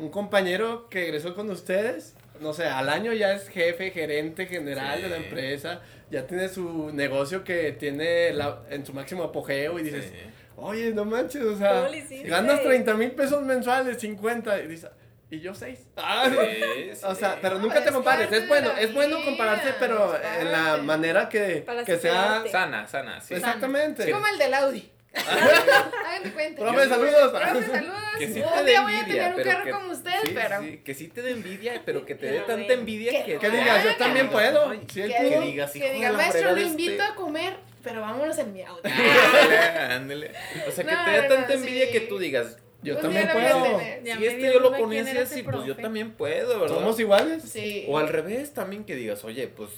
[0.00, 4.96] un compañero que egresó con ustedes, no sé, al año ya es jefe, gerente general
[4.96, 5.02] Sí.
[5.02, 5.80] de la empresa,
[6.10, 10.16] ya tiene su negocio que tiene la- en su máximo apogeo y dices, Sí.
[10.56, 11.88] oye, no manches, o sea,
[12.24, 14.90] ganas 30 mil pesos mensuales, 50, y dices,
[15.30, 15.78] y yo 6.
[16.26, 17.04] Sí, sí.
[17.04, 18.30] O sea, pero No, nunca te es compares.
[18.32, 22.42] Es bueno, es bueno compararse, pero en la manera que, que sea.
[22.50, 23.34] Sana, sana, sí.
[23.34, 24.02] Exactamente.
[24.02, 24.90] Es como el del Audi.
[25.14, 26.62] Hagan de cuenta.
[26.62, 27.30] Profe, saludos.
[27.32, 27.94] Profe, saludos.
[28.18, 29.92] Que sí un te dé día voy a envidia, tener un pero carro que- como
[29.92, 30.62] ustedes, sí, pero.
[30.62, 33.38] sí, que sí te dé envidia, pero que te dé tanta envidia Que- que...
[33.38, 34.70] Que digas, yo también puedo.
[34.92, 35.02] Que,
[35.40, 36.62] digas, que diga, maestro, lo este".
[36.68, 37.54] invito a comer.
[37.82, 38.88] pero vámonos en mi auto.
[39.90, 40.30] ándale,
[40.68, 43.80] O sea, que te da tanta envidia que tú digas, yo pues también puedo.
[44.04, 46.76] Si este yo lo ponía así, así pues yo también puedo, ¿verdad?
[46.76, 47.42] ¿Somos iguales?
[47.44, 47.84] Sí.
[47.88, 49.70] O al revés también que digas, oye, pues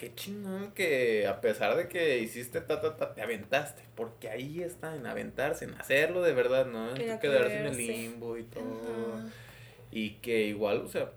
[0.00, 3.82] qué chingón que a pesar de que hiciste ta, ta, ta, te aventaste.
[3.94, 6.96] Porque ahí está, en aventarse, en hacerlo de verdad, ¿no?
[6.96, 9.20] En quedarse en el limbo y todo.
[9.90, 11.10] Y que igual, o sea,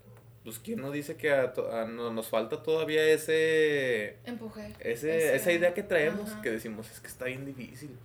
[0.44, 1.54] pues quién no dice que a,
[1.88, 4.74] no, nos falta todavía ese empuje.
[4.80, 7.96] ese, esa idea que traemos que decimos es que está bien difícil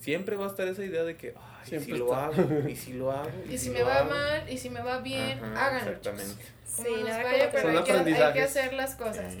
[0.00, 3.12] siempre va a estar esa idea de que ay, si lo hago y si lo
[3.12, 7.50] hago y, si, me va mal y si me va bien háganlo exactamente Sí, vaya,
[7.52, 9.34] pero hay que, hay que, hacer las cosas.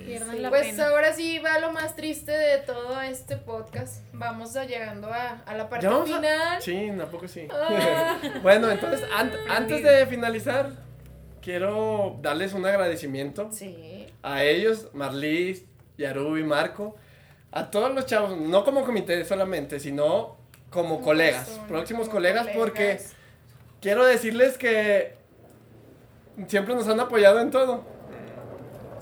[0.50, 4.04] pues ahora sí va lo más triste de todo este podcast.
[4.12, 6.60] Vamos a llegando a, a la parte final.
[6.60, 7.48] Sí, tampoco sí.
[7.50, 8.18] Ah.
[8.42, 9.02] bueno, entonces,
[9.48, 10.72] antes de finalizar,
[11.40, 13.48] quiero darles un agradecimiento
[14.22, 15.64] a ellos, Marlis,
[15.96, 16.96] Yaru y Marco,
[17.50, 20.36] a todos los chavos, no como comité solamente, sino
[20.68, 23.00] como colegas, próximos colegas, porque
[23.80, 25.21] quiero decirles que
[26.46, 27.82] siempre nos han apoyado en todo.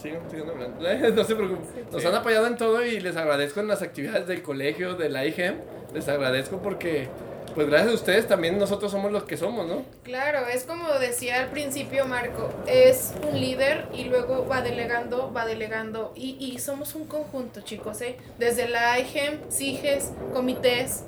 [0.01, 0.11] Sí,
[1.15, 1.87] no se preocupen.
[1.93, 5.27] Nos han apoyado en todo y les agradezco en las actividades del colegio, de la
[5.27, 5.57] IGEM.
[5.93, 7.09] Les agradezco porque
[7.55, 9.83] pues gracias a ustedes también nosotros somos los que somos, ¿no?
[10.05, 15.45] Claro, es como decía al principio Marco, es un líder y luego va delegando, va
[15.45, 18.17] delegando y, y somos un conjunto, chicos, ¿eh?
[18.39, 21.03] Desde la IGEM, SIGES, comités,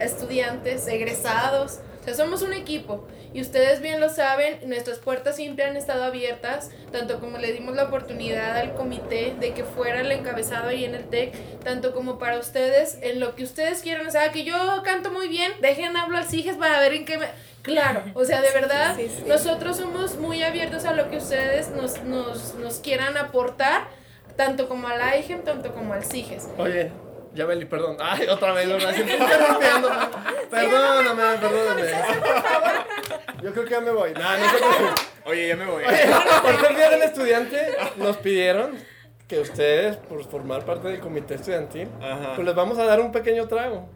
[0.00, 5.64] estudiantes, egresados, o sea, somos un equipo y ustedes bien lo saben, nuestras puertas siempre
[5.64, 10.12] han estado abiertas, tanto como le dimos la oportunidad al comité de que fuera el
[10.12, 14.10] encabezado ahí en el TEC, tanto como para ustedes, en lo que ustedes quieran, o
[14.10, 14.54] sea, que yo
[14.84, 17.26] canto muy bien, dejen hablo al CIGES para ver en qué me...
[17.62, 18.94] Claro, o sea, de verdad,
[19.26, 23.88] nosotros somos muy abiertos a lo que ustedes nos, nos, nos quieran aportar,
[24.36, 26.48] tanto como al AIGEM, tanto como al CIGES.
[26.58, 26.92] Oye,
[27.34, 27.96] ya Beli, perdón.
[28.00, 28.78] Ay, otra vez, ¿no?
[28.80, 29.18] Siempre
[30.50, 31.82] Perdóname, perdóname.
[33.42, 34.12] Yo creo que ya me voy.
[34.14, 34.56] No, no sé
[35.26, 35.82] Oye, ya me voy.
[36.42, 38.78] por ser día del estudiante, nos pidieron
[39.28, 41.88] que ustedes, por formar parte del comité estudiantil,
[42.36, 43.88] pues les vamos a dar un pequeño trago.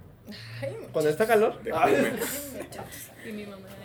[0.92, 1.60] Con esta calor.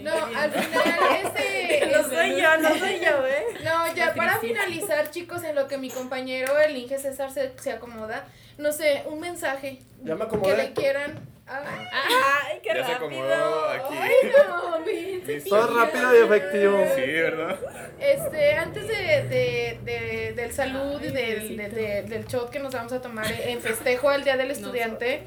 [0.02, 1.88] No, al final este...
[1.94, 3.46] No soy yo, no soy yo, ¿eh?
[3.64, 7.72] No, ya para finalizar, chicos, en lo que mi compañero, el Inge César, se, se
[7.72, 8.26] acomoda,
[8.58, 12.86] no sé, un mensaje ya me que le quieran Ay, qué ya rápido.
[12.86, 13.96] se acomodó aquí.
[14.00, 14.14] Ay,
[14.48, 16.86] no, mi, Todo rápido y efectivo.
[16.96, 17.60] Sí, ¿verdad?
[18.00, 23.02] Este, antes de, de, de del salud y del, del shot que nos vamos a
[23.02, 25.24] tomar en festejo al Día del Estudiante,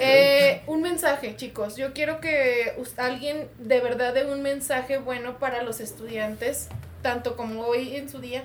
[0.00, 1.76] eh, un mensaje, chicos.
[1.76, 6.68] Yo quiero que alguien de verdad dé un mensaje bueno para los estudiantes,
[7.02, 8.44] tanto como hoy en su día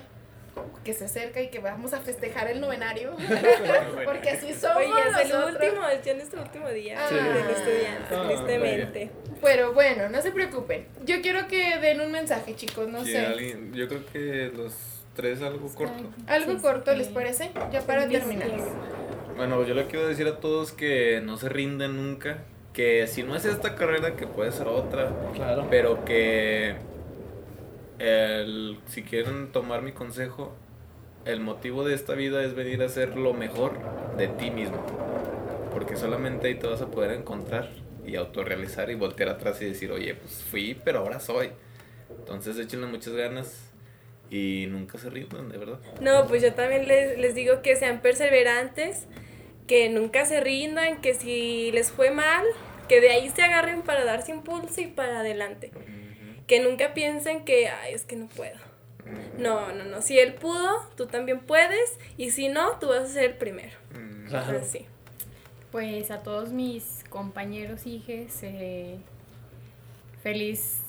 [0.84, 3.16] que se acerca y que vamos a festejar el novenario.
[4.04, 4.76] Porque así somos.
[4.76, 7.12] Oye, es el último, ya es nuestro último día ah.
[7.12, 9.10] del estudiante, ah, tristemente.
[9.42, 10.86] Pero bueno, no se preocupen.
[11.04, 13.58] Yo quiero que den un mensaje, chicos, no sé.
[13.72, 14.72] yo creo que los
[15.14, 16.04] tres algo corto.
[16.26, 17.50] Algo corto, ¿les parece?
[17.72, 18.50] Ya para terminar.
[19.36, 22.38] Bueno, yo le quiero decir a todos que no se rinden nunca.
[22.72, 25.08] Que si no es esta carrera, que puede ser otra.
[25.34, 25.68] Claro.
[25.70, 26.74] Pero que
[27.98, 30.54] el, si quieren tomar mi consejo,
[31.24, 33.78] el motivo de esta vida es venir a ser lo mejor
[34.16, 34.84] de ti mismo.
[35.72, 37.70] Porque solamente ahí te vas a poder encontrar
[38.06, 41.50] y autorrealizar y voltear atrás y decir, oye, pues fui, pero ahora soy.
[42.18, 43.72] Entonces échenle muchas ganas
[44.30, 45.80] y nunca se rindan, de verdad.
[46.00, 49.06] No, pues yo también les, les digo que sean perseverantes,
[49.66, 52.44] que nunca se rindan, que si les fue mal,
[52.88, 55.72] que de ahí se agarren para darse impulso y para adelante
[56.46, 58.58] que nunca piensen que, ay, es que no puedo.
[59.38, 60.00] No, no, no.
[60.00, 61.98] Si él pudo, tú también puedes.
[62.16, 63.76] Y si no, tú vas a ser el primero.
[63.92, 64.28] Mm.
[64.28, 64.58] Claro.
[64.58, 64.86] Así.
[65.70, 68.96] Pues a todos mis compañeros, hijes, eh,
[70.22, 70.82] feliz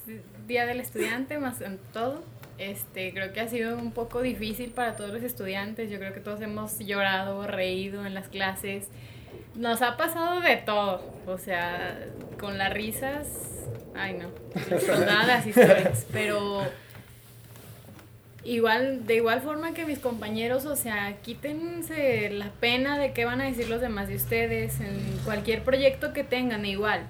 [0.48, 2.24] Día del Estudiante, más en todo.
[2.58, 5.90] Este, creo que ha sido un poco difícil para todos los estudiantes.
[5.90, 8.88] Yo creo que todos hemos llorado, reído en las clases.
[9.56, 11.02] Nos ha pasado de todo.
[11.28, 11.98] O sea,
[12.38, 13.56] con las risas
[13.96, 14.30] Ay, no.
[15.06, 16.06] Nada las historias.
[16.12, 16.64] Pero
[18.44, 23.42] igual, de igual forma que mis compañeros, o sea, quítense la pena de qué van
[23.42, 27.08] a decir los demás de ustedes en cualquier proyecto que tengan, igual.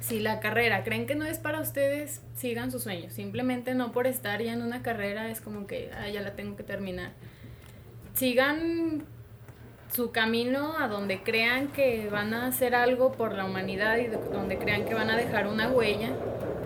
[0.00, 3.12] Si la carrera creen que no es para ustedes, sigan sus sueños.
[3.12, 6.56] Simplemente no por estar ya en una carrera es como que ah, ya la tengo
[6.56, 7.12] que terminar.
[8.14, 9.04] Sigan
[9.92, 14.58] su camino a donde crean que van a hacer algo por la humanidad y donde
[14.58, 16.10] crean que van a dejar una huella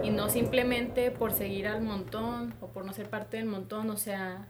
[0.03, 3.97] y no simplemente por seguir al montón o por no ser parte del montón, o
[3.97, 4.47] sea,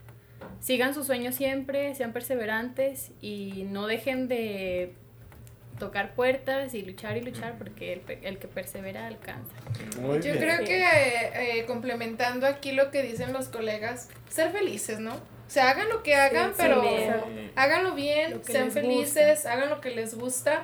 [0.60, 4.92] sigan sus sueños siempre, sean perseverantes y no dejen de
[5.78, 9.54] tocar puertas y luchar y luchar porque el, el que persevera alcanza.
[10.22, 15.14] Yo creo que eh, complementando aquí lo que dicen los colegas, ser felices, ¿no?
[15.46, 16.82] O sea, hagan lo que hagan, pero
[17.54, 20.62] háganlo bien, sean felices, hagan lo que les gusta.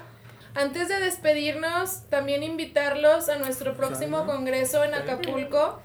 [0.55, 5.81] Antes de despedirnos, también invitarlos a nuestro próximo congreso en Acapulco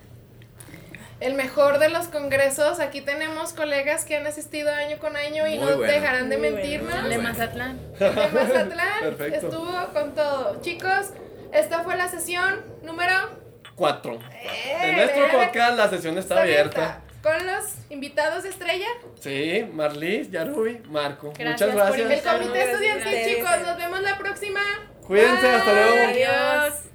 [1.19, 2.79] el mejor de los congresos.
[2.79, 7.09] Aquí tenemos colegas que han asistido año con año y no dejarán de mentirnos.
[7.09, 7.79] de Mazatlán.
[7.99, 9.21] de Mazatlán.
[9.33, 10.61] Estuvo con todo.
[10.61, 11.11] Chicos,
[11.51, 13.13] esta fue la sesión número
[13.75, 14.19] 4.
[14.83, 17.01] en nuestro podcast la sesión está, abierta.
[17.21, 18.87] Con los invitados de estrella.
[19.19, 21.27] Sí, Marlis, Yarubi, Marco.
[21.27, 22.11] Muchas gracias.
[22.11, 23.51] El comité estudiantil, chicos.
[23.65, 24.61] Nos vemos la próxima.
[25.05, 26.07] Cuídense, hasta luego.
[26.09, 26.86] Adiós.